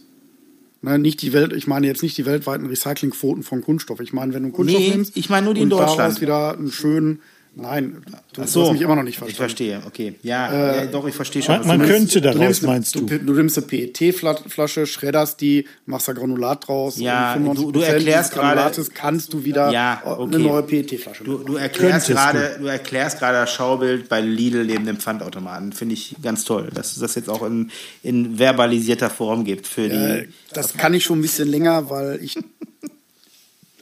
[0.81, 4.01] Ne, nicht die Welt, ich meine jetzt nicht die weltweiten Recyclingquoten von Kunststoff.
[4.01, 5.99] Ich meine, wenn du Kunststoff nee, nimmst, ich meine nur die in Deutschland.
[5.99, 7.20] daraus wieder einen schönen
[7.57, 8.03] Nein,
[8.33, 8.63] du Ach so.
[8.65, 9.33] hast mich immer noch nicht verstanden.
[9.33, 10.15] Ich verstehe, okay.
[10.23, 11.59] Ja, äh, ja doch, ich verstehe schon.
[11.59, 13.01] Man, man könnte daraus, du nimmst, meinst du?
[13.03, 16.99] Du, du nimmst eine PET-Flasche, schredderst die, machst da Granulat draus.
[16.99, 18.73] Ja, du, du erklärst gerade.
[18.95, 20.35] kannst du wieder ja, okay.
[20.35, 24.87] eine neue PET-Flasche du, du erklärst gerade, du erklärst gerade das Schaubild bei Lidl neben
[24.87, 25.73] dem Pfandautomaten.
[25.73, 27.71] Finde ich ganz toll, dass es das jetzt auch in,
[28.03, 29.95] in verbalisierter Form gibt für die.
[29.95, 32.37] Äh, das kann ich schon ein bisschen länger, weil ich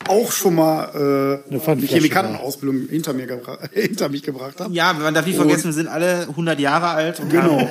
[0.08, 4.72] auch schon mal äh, eine Chemikantenausbildung hinter, mir gebra- hinter mich gebracht habe.
[4.74, 7.68] Ja, man darf nicht vergessen, wir sind alle 100 Jahre alt und Genau.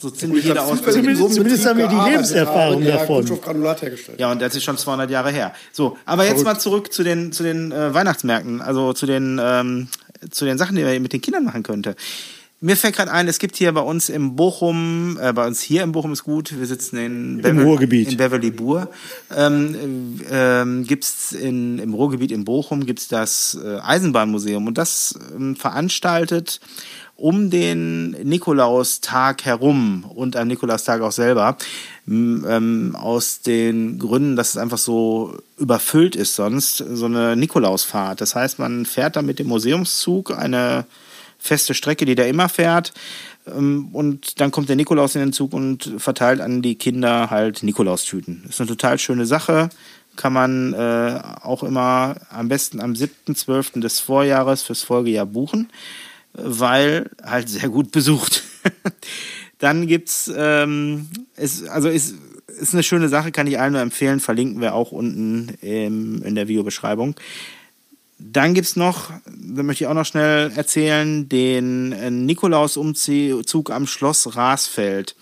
[0.00, 0.92] so ziemlich jede Ausbildung.
[0.92, 3.16] Zumindest- in einem zumindest haben wir die Lebenserfahrung der davon.
[3.16, 4.20] Kunststoffgranulat hergestellt.
[4.20, 5.52] Ja, und das ist schon 200 Jahre her.
[5.72, 9.88] So, aber jetzt mal zurück zu den zu den äh, Weihnachtsmärkten, also zu den ähm,
[10.30, 11.96] zu den Sachen, die man mit den Kindern machen könnte.
[12.64, 15.82] Mir fällt gerade ein, es gibt hier bei uns im Bochum, äh, bei uns hier
[15.82, 18.12] im Bochum ist gut, wir sitzen in Beverly, Ruhrgebiet.
[18.12, 18.88] in Beverly Bur,
[19.36, 25.56] ähm, ähm, gibt's in, im Ruhrgebiet in Bochum gibt's das äh, Eisenbahnmuseum und das ähm,
[25.56, 26.60] veranstaltet
[27.16, 31.58] um den Nikolaustag herum und am Nikolaustag auch selber,
[32.08, 38.22] ähm, aus den Gründen, dass es einfach so überfüllt ist sonst, so eine Nikolausfahrt.
[38.22, 40.86] Das heißt, man fährt dann mit dem Museumszug eine
[41.44, 42.92] feste Strecke, die der immer fährt.
[43.46, 47.62] Ähm, Und dann kommt der Nikolaus in den Zug und verteilt an die Kinder halt
[47.62, 48.44] Nikolaustüten.
[48.48, 49.68] Ist eine total schöne Sache.
[50.16, 53.80] Kann man äh, auch immer am besten am 7.12.
[53.80, 55.70] des Vorjahres fürs Folgejahr buchen,
[56.32, 58.42] weil halt sehr gut besucht.
[59.58, 62.14] dann gibt's, ähm, ist, also ist,
[62.46, 66.36] ist eine schöne Sache, kann ich allen nur empfehlen, verlinken wir auch unten im, in
[66.36, 67.16] der Videobeschreibung.
[68.18, 74.36] Dann gibt's noch, da möchte ich auch noch schnell erzählen, den äh, Nikolausumzug am Schloss
[74.36, 75.16] Rasfeld.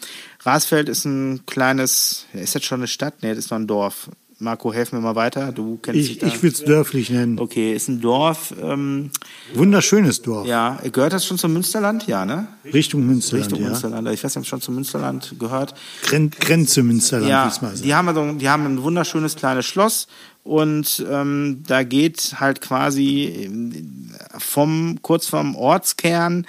[0.44, 3.14] Rasfeld ist ein kleines, ist jetzt schon eine Stadt?
[3.22, 4.10] Nee, das ist noch ein Dorf.
[4.38, 5.52] Marco, helf mir mal weiter.
[5.52, 6.26] Du kennst dich Ich, da.
[6.26, 7.38] ich würde es dörflich nennen.
[7.38, 8.52] okay, ist ein Dorf.
[8.60, 9.10] Ähm,
[9.54, 10.48] Wunderschönes Dorf.
[10.48, 12.08] ja, gehört das schon zum Münsterland?
[12.08, 12.48] Ja, ne?
[12.64, 13.68] Richtung Münsterland, Richtung ja.
[13.70, 14.08] Münsterland.
[14.08, 15.74] Ich weiß nicht, ob es schon zum Münsterland gehört.
[16.02, 17.82] Gren Grenze Münsterland, Ja, will's mal sagen.
[17.84, 20.08] die haben, also, die haben ein wunderschönes kleines Schloss
[20.44, 26.46] und ähm, da geht halt quasi ähm, vom kurz vom Ortskern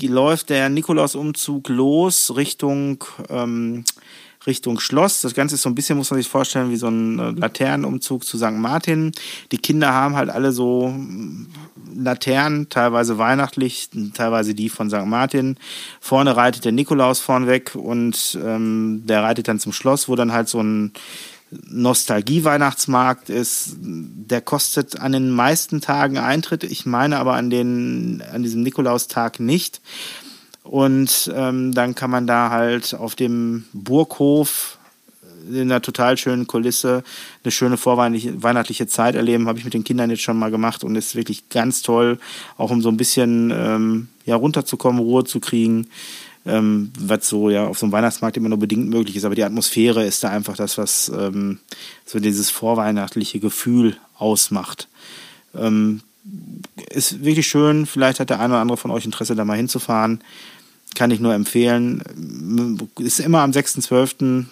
[0.00, 3.84] läuft der Nikolausumzug los Richtung ähm,
[4.46, 5.20] Richtung Schloss.
[5.20, 8.24] Das Ganze ist so ein bisschen, muss man sich vorstellen, wie so ein äh, Laternenumzug
[8.24, 8.52] zu St.
[8.52, 9.12] Martin.
[9.50, 11.48] Die Kinder haben halt alle so mm,
[11.96, 15.04] Laternen, teilweise weihnachtlich, teilweise die von St.
[15.06, 15.56] Martin.
[16.00, 20.48] Vorne reitet der Nikolaus vornweg und ähm, der reitet dann zum Schloss, wo dann halt
[20.48, 20.92] so ein
[21.50, 23.76] Nostalgie-Weihnachtsmarkt ist.
[23.80, 26.64] Der kostet an den meisten Tagen Eintritt.
[26.64, 29.80] Ich meine aber an, den, an diesem Nikolaustag nicht.
[30.62, 34.78] Und ähm, dann kann man da halt auf dem Burghof
[35.48, 37.02] in einer total schönen Kulisse
[37.42, 39.48] eine schöne vorweihnachtliche weihnachtliche Zeit erleben.
[39.48, 42.18] Habe ich mit den Kindern jetzt schon mal gemacht und ist wirklich ganz toll,
[42.58, 45.88] auch um so ein bisschen ähm, ja, runterzukommen, Ruhe zu kriegen,
[46.48, 49.24] ähm, was so ja auf so einem Weihnachtsmarkt immer nur bedingt möglich ist.
[49.24, 51.60] Aber die Atmosphäre ist da einfach das, was ähm,
[52.04, 54.88] so dieses vorweihnachtliche Gefühl ausmacht.
[55.54, 56.00] Ähm,
[56.90, 57.86] ist wirklich schön.
[57.86, 60.20] Vielleicht hat der eine oder andere von euch Interesse, da mal hinzufahren.
[60.98, 62.02] Kann ich nur empfehlen.
[62.98, 64.46] Ist immer am 6.12.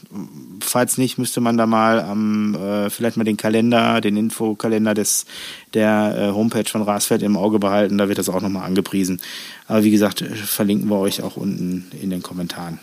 [0.61, 5.27] Falls nicht, müsste man da mal am, äh, vielleicht mal den Kalender, den Infokalender des,
[5.75, 7.99] der äh, Homepage von Rasfeld im Auge behalten.
[7.99, 9.21] Da wird das auch nochmal angepriesen.
[9.67, 12.79] Aber wie gesagt, äh, verlinken wir euch auch unten in den Kommentaren.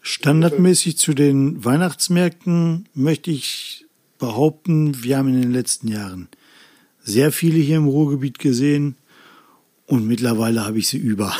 [0.00, 3.84] Standardmäßig zu den Weihnachtsmärkten möchte ich
[4.20, 6.28] behaupten, wir haben in den letzten Jahren
[7.02, 8.94] sehr viele hier im Ruhrgebiet gesehen
[9.86, 11.34] und mittlerweile habe ich sie über.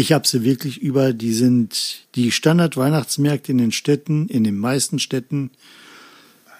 [0.00, 1.12] Ich habe sie wirklich über.
[1.12, 5.50] Die sind die Standard-Weihnachtsmärkte in den Städten, in den meisten Städten.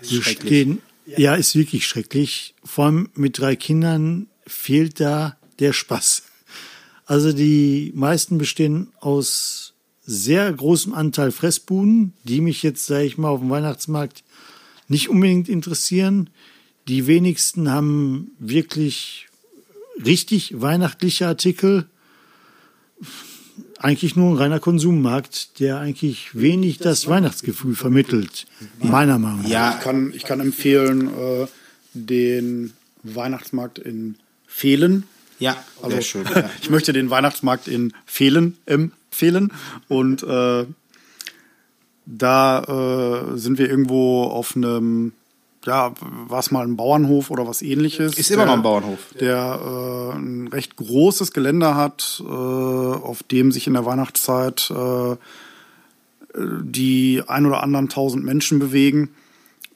[0.02, 0.36] Schrecklich.
[0.36, 2.54] stehen, ja, ist wirklich schrecklich.
[2.62, 6.24] Vor allem mit drei Kindern fehlt da der Spaß.
[7.06, 9.72] Also die meisten bestehen aus
[10.04, 14.22] sehr großem Anteil Fressbuden, die mich jetzt, sage ich mal, auf dem Weihnachtsmarkt
[14.86, 16.28] nicht unbedingt interessieren.
[16.88, 19.28] Die wenigsten haben wirklich
[20.04, 21.86] richtig weihnachtliche Artikel.
[23.82, 28.46] Eigentlich nur ein reiner Konsummarkt, der eigentlich wenig das Weihnachtsgefühl vermittelt,
[28.78, 29.48] meiner Meinung nach.
[29.48, 31.46] Ja, Ich kann, ich kann empfehlen äh,
[31.94, 34.16] den Weihnachtsmarkt in
[34.46, 35.04] Fehlen.
[35.38, 36.24] ja, Also, sehr schön.
[36.34, 36.50] Ja.
[36.62, 39.50] ich möchte den Weihnachtsmarkt in Fehlen empfehlen.
[39.88, 40.66] Und äh,
[42.04, 42.62] da
[43.32, 45.12] äh, sind wir irgendwo auf einem,
[45.66, 48.16] ja, war es mal ein Bauernhof oder was ähnliches.
[48.16, 48.98] Ist immer noch ein Bauernhof.
[49.20, 55.16] Der äh, ein recht großes Gelände hat, äh, auf dem sich in der Weihnachtszeit äh,
[56.34, 59.10] die ein oder anderen tausend Menschen bewegen.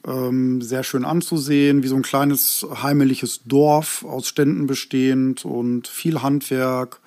[0.07, 6.22] Ähm, sehr schön anzusehen, wie so ein kleines heimeliges Dorf aus Ständen bestehend und viel
[6.22, 7.01] Handwerk.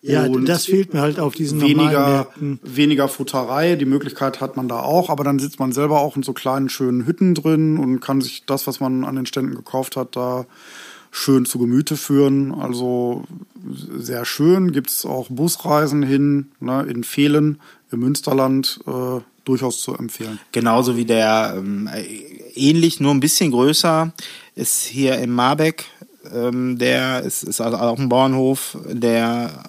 [0.00, 2.60] Ja, und das fehlt mir halt auf diesen normalen weniger, Märkten.
[2.62, 3.74] weniger Futterei.
[3.74, 6.68] Die Möglichkeit hat man da auch, aber dann sitzt man selber auch in so kleinen,
[6.68, 10.46] schönen Hütten drin und kann sich das, was man an den Ständen gekauft hat, da
[11.10, 12.54] schön zu Gemüte führen.
[12.54, 13.24] Also
[13.96, 14.70] sehr schön.
[14.72, 17.58] Gibt es auch Busreisen hin, ne, in Fehlen
[17.90, 20.38] im Münsterland, äh, durchaus zu empfehlen.
[20.52, 21.88] Genauso wie der ähm,
[22.54, 24.12] ähnlich, nur ein bisschen größer,
[24.54, 25.86] ist hier in Marbeck.
[26.34, 29.64] Ähm, der ist, ist also auch ein Bauernhof, der,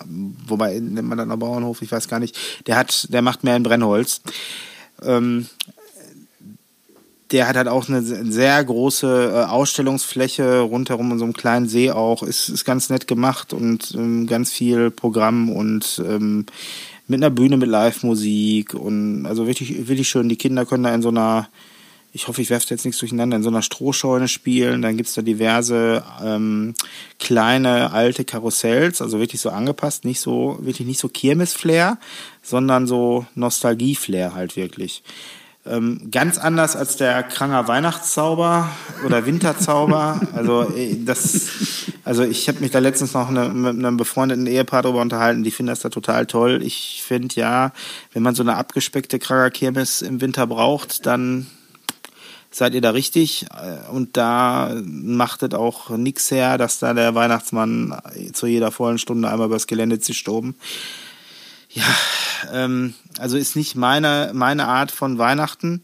[0.47, 2.37] wobei nennt man dann einen Bauernhof, ich weiß gar nicht,
[2.67, 4.21] der hat, der macht mehr in Brennholz.
[5.01, 5.47] Ähm,
[7.31, 11.91] der hat halt auch eine sehr große äh, Ausstellungsfläche rundherum in so einem kleinen See
[11.91, 12.23] auch.
[12.23, 16.47] Ist, ist ganz nett gemacht und ähm, ganz viel Programm und ähm,
[17.07, 20.29] mit einer Bühne mit Live-Musik und also wirklich, wirklich schön.
[20.29, 21.49] Die Kinder können da in so einer,
[22.11, 24.81] ich hoffe, ich werfe jetzt nichts durcheinander, in so einer Strohscheune spielen.
[24.81, 26.73] Dann gibt's da diverse ähm,
[27.19, 31.99] kleine alte Karussells, also wirklich so angepasst, nicht so, wirklich nicht so Kirmes-Flair,
[32.41, 35.03] sondern so Nostalgie-Flair halt wirklich.
[35.65, 38.69] Ähm, ganz anders als der Kranger Weihnachtszauber
[39.05, 40.19] oder Winterzauber.
[40.33, 44.81] Also äh, das, also ich habe mich da letztens noch eine, mit einem befreundeten Ehepaar
[44.81, 45.43] darüber unterhalten.
[45.43, 46.61] Die finden das da total toll.
[46.63, 47.73] Ich finde ja,
[48.13, 51.47] wenn man so eine abgespeckte Kranger Kirmes im Winter braucht, dann
[52.51, 53.45] seid ihr da richtig.
[53.51, 57.95] Äh, und da macht es auch nichts her, dass da der Weihnachtsmann
[58.33, 60.55] zu jeder vollen Stunde einmal übers Gelände zischt oben.
[61.71, 61.83] Ja,
[62.51, 65.81] ähm, also ist nicht meine, meine Art von Weihnachten.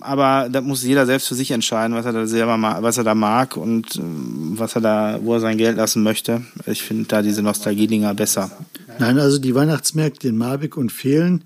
[0.00, 3.16] Aber da muss jeder selbst für sich entscheiden, was er da selber was er da
[3.16, 6.42] mag und ähm, was er da, wo er sein Geld lassen möchte.
[6.66, 8.52] Ich finde da diese Nostalgie-Dinger besser.
[9.00, 11.42] Nein, also die Weihnachtsmärkte in Marbeck und Fehlen,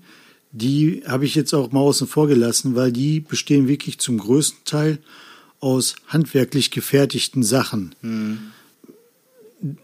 [0.51, 4.65] die habe ich jetzt auch mal außen vor gelassen, weil die bestehen wirklich zum größten
[4.65, 4.99] Teil
[5.59, 7.95] aus handwerklich gefertigten Sachen.
[8.01, 8.39] Hm.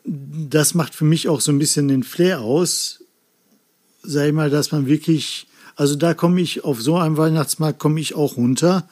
[0.07, 3.03] Das macht für mich auch so ein bisschen den Flair aus,
[4.01, 7.99] sag ich mal, dass man wirklich, also da komme ich auf so einem Weihnachtsmarkt komme
[7.99, 8.87] ich auch runter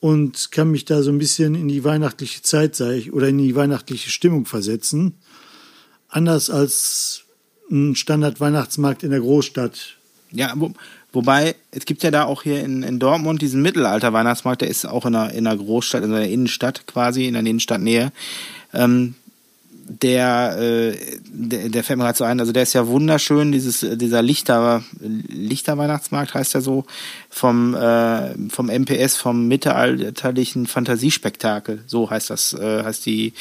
[0.00, 3.38] und kann mich da so ein bisschen in die weihnachtliche Zeit, sag ich, oder in
[3.38, 5.14] die weihnachtliche Stimmung versetzen.
[6.08, 7.24] Anders als
[7.70, 9.97] ein Standard-Weihnachtsmarkt in der Großstadt.
[10.30, 10.72] Ja, wo,
[11.12, 15.06] wobei, es gibt ja da auch hier in, in Dortmund diesen Mittelalter-Weihnachtsmarkt, der ist auch
[15.06, 18.12] in einer, in einer Großstadt, in der Innenstadt quasi, in der Innenstadtnähe.
[18.74, 19.14] Ähm,
[19.88, 20.96] der, äh,
[21.30, 24.82] der, der fällt mir gerade so ein, also der ist ja wunderschön, dieses, dieser Lichter,
[25.00, 26.84] Lichterweihnachtsmarkt heißt er so,
[27.30, 33.32] vom, äh, vom MPS, vom mittelalterlichen Fantasiespektakel, so heißt das, äh, heißt die,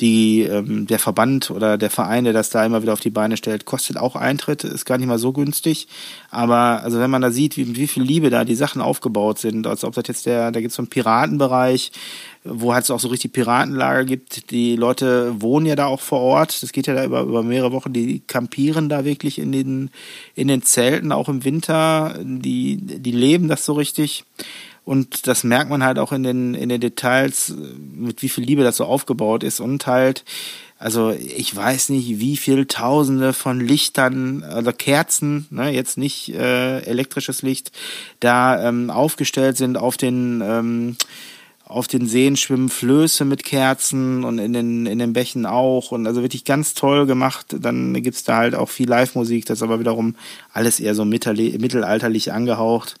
[0.00, 3.36] die, ähm, der Verband oder der Verein, der das da immer wieder auf die Beine
[3.36, 5.88] stellt, kostet auch Eintritt, ist gar nicht mal so günstig.
[6.30, 9.66] Aber also wenn man da sieht, wie, wie viel Liebe da die Sachen aufgebaut sind,
[9.66, 11.90] als ob das jetzt der, da gibt es so einen Piratenbereich,
[12.44, 14.50] wo halt es auch so richtig Piratenlager gibt.
[14.50, 16.62] Die Leute wohnen ja da auch vor Ort.
[16.62, 17.92] Das geht ja da über, über mehrere Wochen.
[17.92, 19.90] Die campieren da wirklich in den,
[20.34, 22.14] in den Zelten, auch im Winter.
[22.22, 24.24] Die, die leben das so richtig.
[24.88, 27.54] Und das merkt man halt auch in den, in den Details,
[27.94, 30.24] mit wie viel Liebe das so aufgebaut ist und halt,
[30.78, 36.78] also ich weiß nicht, wie viel Tausende von Lichtern, also Kerzen, ne, jetzt nicht äh,
[36.84, 37.70] elektrisches Licht,
[38.20, 40.96] da ähm, aufgestellt sind auf den ähm,
[41.66, 45.92] auf den Seen schwimmen Flöße mit Kerzen und in den, in den Bächen auch.
[45.92, 47.48] Und also wirklich ganz toll gemacht.
[47.50, 50.16] Dann gibt's da halt auch viel Live-Musik, das ist aber wiederum
[50.54, 52.98] alles eher so mittelalterlich angehaucht.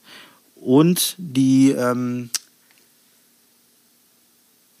[0.60, 2.30] Und die ähm,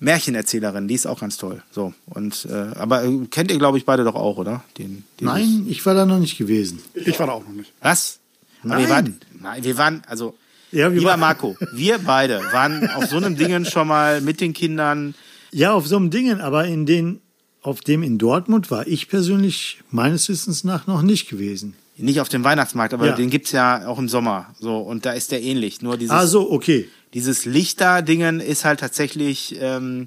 [0.00, 1.62] Märchenerzählerin, die ist auch ganz toll.
[1.70, 4.64] So und äh, aber äh, kennt ihr, glaube ich, beide doch auch, oder?
[4.76, 6.80] Den, den Nein, ich war da noch nicht gewesen.
[6.94, 7.72] Ich war da auch noch nicht.
[7.80, 8.18] Was?
[8.62, 8.80] Nein.
[8.80, 10.34] Wir waren, nein, wir waren also
[10.70, 15.14] ja, Lieber Marco, wir beide waren auf so einem Dingen schon mal mit den Kindern.
[15.50, 17.20] Ja, auf so einem Dingen, aber in den,
[17.62, 21.74] auf dem in Dortmund war ich persönlich meines Wissens nach noch nicht gewesen.
[21.98, 23.12] Nicht auf dem Weihnachtsmarkt, aber ja.
[23.12, 24.54] den gibt's ja auch im Sommer.
[24.60, 25.82] So, und da ist der ähnlich.
[25.82, 26.88] Nur dieses, ah, so, okay.
[27.14, 30.06] Dieses Lichter-Dingen ist halt tatsächlich, ähm,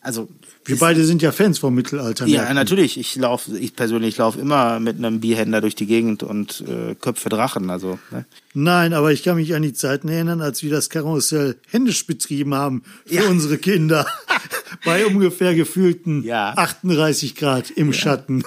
[0.00, 0.28] also
[0.64, 2.26] wir beide sind ja Fans vom Mittelalter.
[2.26, 2.98] Ja, natürlich.
[2.98, 7.28] Ich laufe, ich persönlich laufe immer mit einem Bierhändler durch die Gegend und äh, köpfe
[7.28, 7.68] Drachen.
[7.68, 7.98] Also.
[8.10, 8.24] Ne?
[8.54, 12.54] Nein, aber ich kann mich an die Zeiten erinnern, als wir das Karussell händisch betrieben
[12.54, 13.28] haben für ja.
[13.28, 14.06] unsere Kinder.
[14.84, 16.54] Bei ungefähr gefühlten ja.
[16.56, 17.92] 38 Grad im ja.
[17.92, 18.42] Schatten.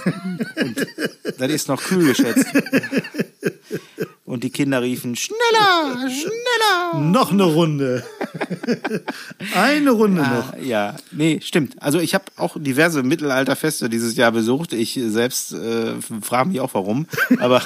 [0.55, 0.87] Und
[1.37, 2.45] das ist noch kühl geschätzt.
[4.35, 6.99] Und die Kinder riefen, schneller, schneller.
[6.99, 8.03] Noch eine Runde.
[9.55, 10.57] eine Runde ja, noch.
[10.61, 11.81] Ja, nee, stimmt.
[11.81, 14.73] Also ich habe auch diverse Mittelalterfeste dieses Jahr besucht.
[14.73, 17.07] Ich selbst äh, frage mich auch warum.
[17.39, 17.61] Aber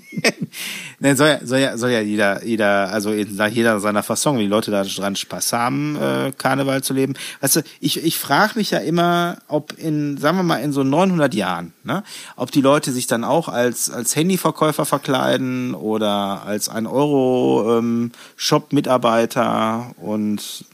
[0.98, 4.48] ne, soll, ja, soll, ja, soll ja jeder, jeder, also jeder seiner Fasson, wie die
[4.48, 7.14] Leute da dran Spaß haben, äh, Karneval zu leben.
[7.42, 10.82] Weißt du, ich, ich frage mich ja immer, ob in, sagen wir mal, in so
[10.82, 12.02] 900 Jahren, ne,
[12.36, 18.12] ob die Leute sich dann auch als, als Handyverkäufer verkleiden oder als ein Euro ähm,
[18.36, 20.64] Shop-Mitarbeiter und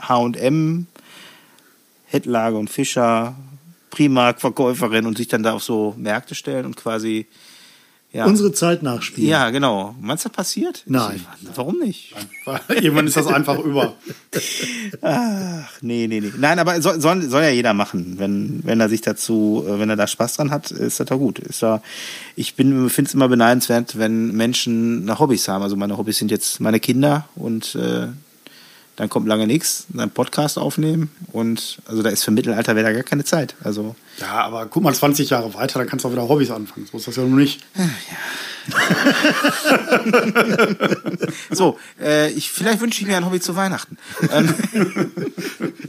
[0.00, 0.86] H&M,
[2.06, 3.34] Hettlage und Fischer,
[3.90, 7.26] Primark-Verkäuferin und sich dann da auf so Märkte stellen und quasi
[8.12, 8.24] Ja.
[8.24, 9.30] Unsere Zeit nachspielen.
[9.30, 9.94] Ja, genau.
[10.00, 10.82] Meinst du, das passiert?
[10.86, 11.24] Nein.
[11.42, 12.12] Ich, warum nicht?
[12.68, 13.94] Irgendwann ist das einfach über.
[15.00, 16.32] Ach, nee, nee, nee.
[16.36, 18.16] Nein, aber soll, soll, soll ja jeder machen.
[18.18, 21.18] Wenn, wenn er sich dazu, äh, wenn er da Spaß dran hat, ist das doch
[21.18, 21.38] gut.
[21.38, 21.82] Ist da,
[22.34, 25.62] ich bin, finde es immer beneidenswert, wenn Menschen nach Hobbys haben.
[25.62, 28.08] Also meine Hobbys sind jetzt meine Kinder und äh,
[28.96, 32.92] dann kommt lange nichts, dann Podcast aufnehmen und also da ist für Mittelalter wäre da
[32.92, 33.54] gar keine Zeit.
[33.64, 36.86] Also Ja, aber guck mal 20 Jahre weiter, dann kannst du auch wieder Hobbys anfangen.
[36.90, 37.60] So ist das ja nur nicht.
[41.50, 43.96] so, äh, ich vielleicht wünsche ich mir ein Hobby zu Weihnachten.
[44.30, 44.54] Ähm,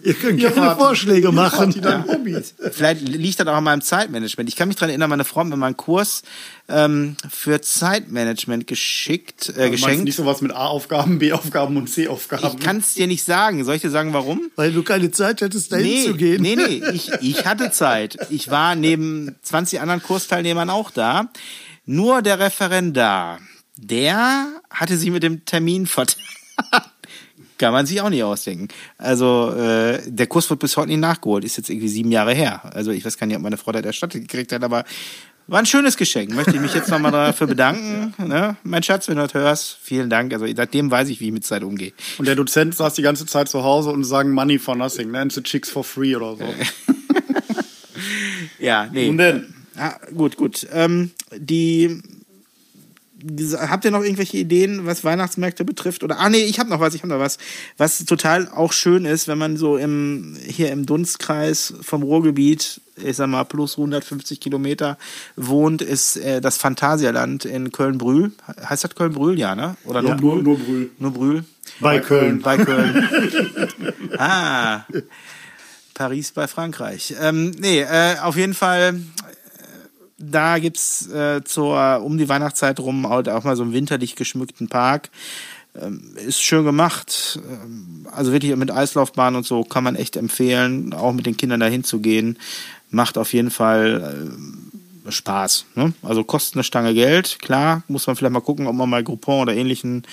[0.03, 1.71] Ihr könnt gerne Vorschläge machen.
[1.71, 2.53] Die dann Hobbys.
[2.71, 4.49] Vielleicht liegt das auch an meinem Zeitmanagement.
[4.49, 6.23] Ich kann mich daran erinnern, meine Frau hat mir mal einen Kurs
[6.69, 10.03] ähm, für Zeitmanagement geschickt, äh, Du meinst geschenkt.
[10.05, 12.57] nicht sowas mit A-Aufgaben, B-Aufgaben und C-Aufgaben.
[12.57, 13.63] Ich kann es dir nicht sagen.
[13.63, 14.49] Soll ich dir sagen, warum?
[14.55, 16.41] Weil du keine Zeit hättest, dahin Nee, zu gehen.
[16.41, 18.17] nee, nee, ich, ich hatte Zeit.
[18.29, 21.29] Ich war neben 20 anderen Kursteilnehmern auch da.
[21.85, 23.39] Nur der Referendar,
[23.75, 26.21] der hatte sich mit dem Termin vertan.
[27.57, 28.69] Kann man sich auch nicht ausdenken.
[28.97, 31.45] Also äh, der Kurs wird bis heute nicht nachgeholt.
[31.45, 32.61] Ist jetzt irgendwie sieben Jahre her.
[32.73, 34.83] Also ich weiß gar nicht, ob meine Frau das erstattet gekriegt hat, aber
[35.47, 36.33] war ein schönes Geschenk.
[36.33, 38.13] Möchte ich mich jetzt nochmal dafür bedanken.
[38.17, 38.55] Ne?
[38.63, 40.33] Mein Schatz, wenn du das hörst, vielen Dank.
[40.33, 41.93] Also seitdem weiß ich, wie ich mit Zeit umgehe.
[42.17, 45.19] Und der Dozent saß die ganze Zeit zu Hause und sagen Money for nothing, ne?
[45.19, 46.45] And the chicks for free oder so.
[48.59, 49.09] Ja, nee.
[49.09, 49.53] Und denn?
[49.77, 50.67] Ah, gut, gut.
[50.73, 52.01] Ähm, die,
[53.57, 56.03] habt ihr noch irgendwelche Ideen, was Weihnachtsmärkte betrifft?
[56.03, 57.37] Oder ah nee, ich habe noch was, ich habe noch was,
[57.77, 63.15] was total auch schön ist, wenn man so im hier im Dunstkreis vom Ruhrgebiet, ich
[63.15, 64.97] sag mal plus 150 Kilometer
[65.35, 68.31] wohnt, ist äh, das Phantasialand in Köln-Brühl.
[68.67, 69.75] Heißt das Köln-Brühl, ja, ne?
[69.85, 70.43] Oder nur Nur, Brühl?
[70.43, 70.89] nur Brühl.
[70.99, 71.43] Nur Brühl?
[71.79, 72.41] Bei Köln.
[72.41, 73.07] Bei Köln.
[74.17, 74.85] ah.
[75.93, 77.15] Paris bei Frankreich.
[77.19, 79.63] Ähm, nee, äh, auf jeden Fall, äh,
[80.17, 84.67] da gibt's äh, zur, um die Weihnachtszeit rum auch, auch mal so einen winterlich geschmückten
[84.67, 85.09] Park.
[85.79, 87.39] Ähm, ist schön gemacht.
[87.49, 91.59] Ähm, also wirklich mit Eislaufbahn und so kann man echt empfehlen, auch mit den Kindern
[91.59, 92.37] dahin zu gehen.
[92.89, 94.60] Macht auf jeden Fall äh,
[95.07, 95.65] Spaß.
[95.75, 95.93] Ne?
[96.01, 99.41] Also kostet eine Stange Geld, klar, muss man vielleicht mal gucken, ob man mal Groupon
[99.41, 100.03] oder ähnlichen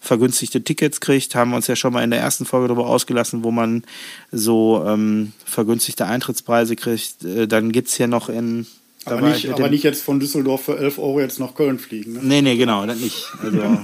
[0.00, 1.34] vergünstigte Tickets kriegt.
[1.34, 3.84] Haben wir uns ja schon mal in der ersten Folge darüber ausgelassen, wo man
[4.32, 7.24] so ähm, vergünstigte Eintrittspreise kriegt.
[7.24, 8.66] Äh, dann gibt's hier noch in.
[9.04, 12.14] Aber, nicht, aber nicht jetzt von Düsseldorf für 11 Euro jetzt nach Köln fliegen.
[12.14, 12.20] Ne?
[12.22, 13.26] Nee, nee, genau, das nicht.
[13.42, 13.78] Also,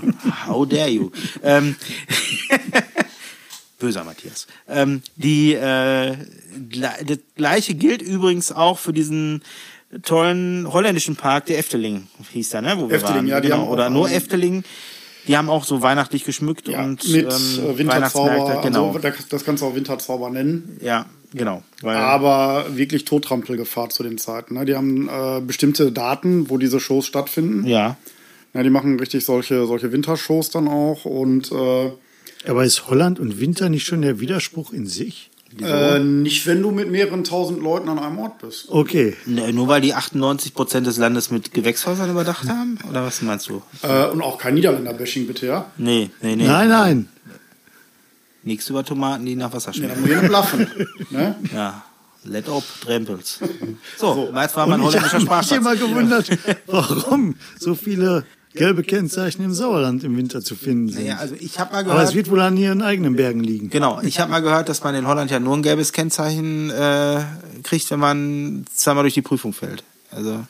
[0.46, 1.10] how dare you?
[1.42, 1.76] Ähm,
[3.78, 4.46] böser Matthias.
[4.68, 6.16] Ähm, die, äh,
[7.04, 9.42] das gleiche gilt übrigens auch für diesen
[10.02, 12.74] tollen holländischen Park, der Efteling hieß da, ne?
[12.78, 13.26] Wo wir Efteling, waren.
[13.26, 13.60] ja, die genau.
[13.60, 14.64] haben auch Oder nur Efteling.
[15.26, 18.92] Die haben auch so weihnachtlich geschmückt Ja, und mit ähm, äh, Winterzauber, genau.
[18.92, 18.98] also,
[19.30, 20.78] das, kannst du auch Winterzauber nennen.
[20.82, 21.62] ja, genau.
[21.80, 24.54] Weil, Aber wirklich Tottrampelgefahr zu den Zeiten.
[24.54, 24.66] Ne?
[24.66, 27.66] Die haben äh, bestimmte Daten, wo diese Shows stattfinden.
[27.66, 27.96] ja.
[28.56, 31.04] Ja, die machen richtig solche, solche Wintershows dann auch.
[31.04, 31.90] Und äh,
[32.48, 35.30] Aber ist Holland und Winter nicht schon der Widerspruch in sich?
[35.62, 38.68] Äh, nicht, wenn du mit mehreren tausend Leuten an einem Ort bist.
[38.68, 39.16] Okay.
[39.26, 42.78] Ne, Nur weil die 98 Prozent des Landes mit Gewächshäusern überdacht haben?
[42.88, 43.62] Oder was meinst du?
[43.82, 45.70] Äh, und auch kein Niederländer-Bashing, bitte, ja?
[45.76, 46.46] Nee, nee, nee.
[46.46, 47.08] Nein, nein.
[48.42, 50.30] Nichts über Tomaten, die nach Wasser Ja, dann schmecken.
[50.30, 50.46] muss
[51.00, 51.36] ich ne?
[51.54, 51.84] Ja.
[52.24, 53.38] Let up, Drempels.
[53.98, 56.28] So, jetzt war mein Und ich holländischer habe mich immer gewundert,
[56.66, 58.24] warum so viele
[58.54, 61.06] gelbe Kennzeichen im Sauerland im Winter zu finden sind.
[61.06, 63.68] Ja, also ich mal Aber es gehört, wird wohl an ihren eigenen Bergen liegen.
[63.68, 67.22] genau, ich habe mal gehört, dass man in Holland ja nur ein gelbes Kennzeichen äh,
[67.62, 69.82] kriegt, wenn man zweimal durch die Prüfung fällt.
[70.10, 70.44] Also,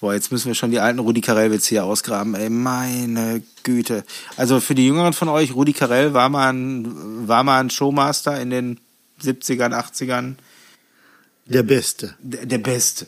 [0.00, 2.34] boah, jetzt müssen wir schon die alten Rudi Carell-Witze hier ausgraben.
[2.34, 4.04] Ey, meine Güte.
[4.36, 8.40] Also für die Jüngeren von euch, Rudi Carell war mal ein, war mal ein Showmaster
[8.40, 8.80] in den
[9.22, 10.34] 70ern, 80ern.
[11.46, 12.14] Der Beste.
[12.20, 13.06] Der, der Beste.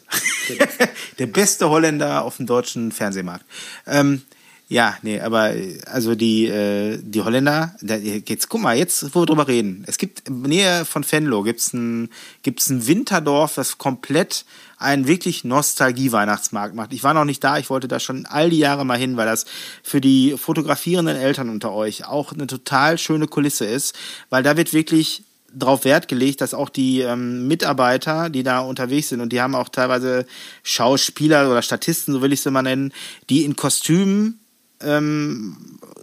[1.18, 3.44] der beste Holländer auf dem deutschen Fernsehmarkt.
[3.86, 4.22] Ähm,
[4.68, 5.54] ja, nee, aber
[5.86, 9.84] also die, äh, die Holländer, da, jetzt guck mal, jetzt wo wir drüber reden.
[9.86, 12.08] Es gibt in der Nähe von Venlo gibt's ein,
[12.42, 14.44] gibt's ein Winterdorf, das komplett
[14.76, 16.92] einen wirklich Nostalgie-Weihnachtsmarkt macht.
[16.92, 19.26] Ich war noch nicht da, ich wollte da schon all die Jahre mal hin, weil
[19.26, 19.46] das
[19.84, 23.94] für die fotografierenden Eltern unter euch auch eine total schöne Kulisse ist,
[24.30, 25.22] weil da wird wirklich
[25.58, 29.54] drauf Wert gelegt, dass auch die ähm, Mitarbeiter, die da unterwegs sind, und die haben
[29.54, 30.26] auch teilweise
[30.62, 32.92] Schauspieler oder Statisten, so will ich sie mal nennen,
[33.30, 34.38] die in Kostümen
[34.80, 35.56] ähm,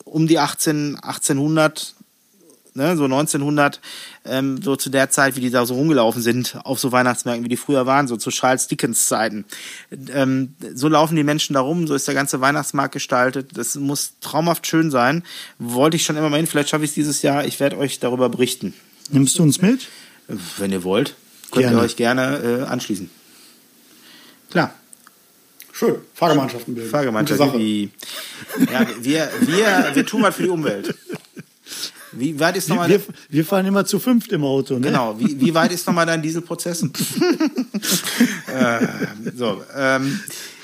[0.05, 1.95] um die 18, 1800,
[2.75, 3.79] ne, so 1900,
[4.25, 7.49] ähm, so zu der Zeit, wie die da so rumgelaufen sind, auf so Weihnachtsmärkten, wie
[7.49, 9.45] die früher waren, so zu Charles Dickens Zeiten.
[10.09, 13.51] Ähm, so laufen die Menschen da rum, so ist der ganze Weihnachtsmarkt gestaltet.
[13.55, 15.23] Das muss traumhaft schön sein.
[15.59, 17.45] Wollte ich schon immer mal hin, vielleicht schaffe ich es dieses Jahr.
[17.45, 18.73] Ich werde euch darüber berichten.
[19.11, 19.87] Nimmst du uns mit?
[20.57, 21.15] Wenn ihr wollt,
[21.51, 21.77] könnt Gerne.
[21.77, 23.09] ihr euch gerne äh, anschließen.
[24.49, 24.73] Klar.
[25.71, 25.95] Schön.
[26.13, 26.89] Fahrgemeinschaften bilden.
[26.89, 27.59] Fahrgemeinschaften.
[27.59, 27.89] Wie,
[28.71, 30.95] ja, wir, wir, wir tun was für die Umwelt.
[32.11, 32.89] Wie weit ist nochmal.
[32.89, 34.87] Wir, wir fahren immer zu fünft im Auto, ne?
[34.87, 35.19] Genau.
[35.19, 36.83] Wie, wie weit ist nochmal dein Dieselprozess?
[38.47, 38.87] äh,
[39.35, 39.63] so.
[39.75, 40.19] Ähm,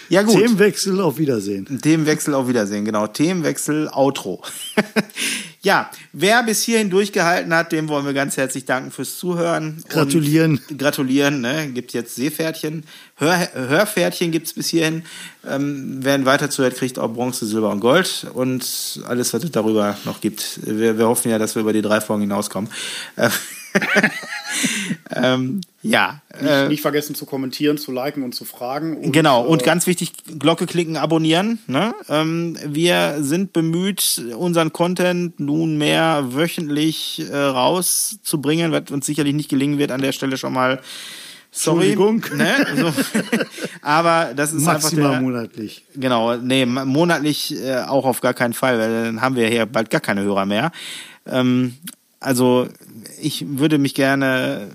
[0.10, 0.36] ja, gut.
[0.36, 1.80] Themenwechsel auf Wiedersehen.
[1.82, 3.08] Themenwechsel auf Wiedersehen, genau.
[3.08, 4.42] Themenwechsel Outro.
[5.62, 9.84] ja, wer bis hierhin durchgehalten hat, dem wollen wir ganz herzlich danken fürs Zuhören.
[9.88, 10.60] Gratulieren.
[10.78, 11.70] Gratulieren, ne?
[11.70, 12.84] Gibt jetzt Seepferdchen.
[13.16, 15.04] Hör, Hörpferdchen gibt's bis hierhin.
[15.48, 18.26] Ähm, wer weiter zuhört, kriegt auch Bronze, Silber und Gold.
[18.34, 20.60] Und alles, was es darüber noch gibt.
[20.64, 22.70] Wir, wir hoffen ja, dass wir über die drei Folgen hinauskommen.
[25.16, 26.22] ähm, ja.
[26.34, 28.98] Nicht, äh, nicht, vergessen zu kommentieren, zu liken und zu fragen.
[28.98, 31.60] Und, genau, und äh, ganz wichtig, Glocke klicken, abonnieren.
[31.68, 31.94] Ne?
[32.10, 39.78] Ähm, wir sind bemüht, unseren Content nunmehr wöchentlich äh, rauszubringen, was uns sicherlich nicht gelingen
[39.78, 40.82] wird, an der Stelle schon mal.
[41.52, 41.96] Sorry.
[41.96, 42.68] Ne?
[42.78, 42.94] So.
[43.82, 45.84] Aber das ist Maximal einfach der, monatlich.
[45.96, 49.90] Genau, nee, monatlich äh, auch auf gar keinen Fall, weil dann haben wir hier bald
[49.90, 50.72] gar keine Hörer mehr.
[51.26, 51.76] Ähm,
[52.20, 52.68] also
[53.22, 54.70] ich würde mich gerne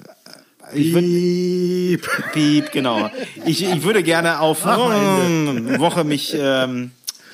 [0.73, 2.09] ich piep.
[2.33, 3.11] piep, genau.
[3.45, 6.91] Ich, ich würde gerne auf eine Woche mich ähm,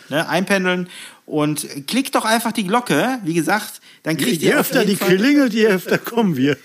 [0.09, 0.89] ne, einpendeln
[1.27, 3.19] und klickt doch einfach die Glocke.
[3.25, 6.57] Wie gesagt, dann kriegt je, je ihr öfter die Fall klingelt, je öfter kommen wir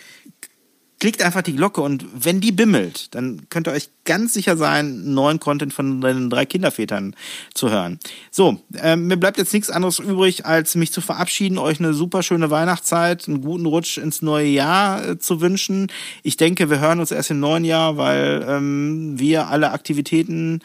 [1.06, 5.14] klickt einfach die Glocke und wenn die bimmelt, dann könnt ihr euch ganz sicher sein,
[5.14, 7.16] neuen Content von den drei Kindervätern
[7.54, 8.00] zu hören.
[8.32, 12.24] So, äh, mir bleibt jetzt nichts anderes übrig, als mich zu verabschieden, euch eine super
[12.24, 15.92] schöne Weihnachtszeit, einen guten Rutsch ins neue Jahr äh, zu wünschen.
[16.24, 20.62] Ich denke, wir hören uns erst im neuen Jahr, weil ähm, wir alle Aktivitäten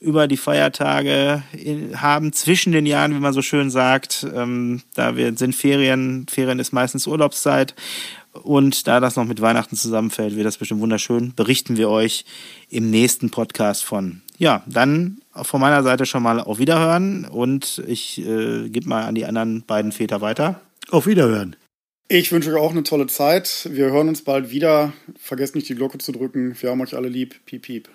[0.00, 1.42] über die Feiertage
[1.94, 4.26] haben, zwischen den Jahren, wie man so schön sagt.
[4.34, 7.74] Ähm, da wir sind Ferien, Ferien ist meistens Urlaubszeit
[8.42, 11.34] und da das noch mit Weihnachten zusammenfällt, wird das bestimmt wunderschön.
[11.34, 12.24] Berichten wir euch
[12.68, 14.22] im nächsten Podcast von.
[14.38, 19.14] Ja, dann von meiner Seite schon mal auf Wiederhören und ich äh, gebe mal an
[19.14, 20.60] die anderen beiden Väter weiter.
[20.90, 21.56] Auf Wiederhören.
[22.08, 23.68] Ich wünsche euch auch eine tolle Zeit.
[23.70, 24.92] Wir hören uns bald wieder.
[25.18, 26.54] Vergesst nicht die Glocke zu drücken.
[26.60, 27.34] Wir haben euch alle lieb.
[27.46, 27.88] Piep, piep.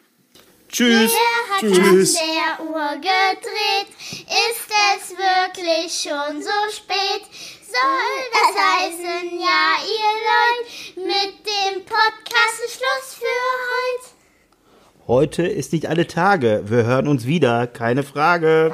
[0.69, 1.11] Tschüss.
[1.11, 2.15] Wer hat Tschüss.
[2.15, 3.87] an der Uhr gedreht?
[4.11, 7.58] Ist es wirklich schon so spät?
[7.71, 13.39] Soll das heißen, ja, ihr Leute, mit dem Podcast Schluss für
[13.69, 15.07] heute.
[15.07, 16.63] Heute ist nicht alle Tage.
[16.65, 18.73] Wir hören uns wieder, keine Frage.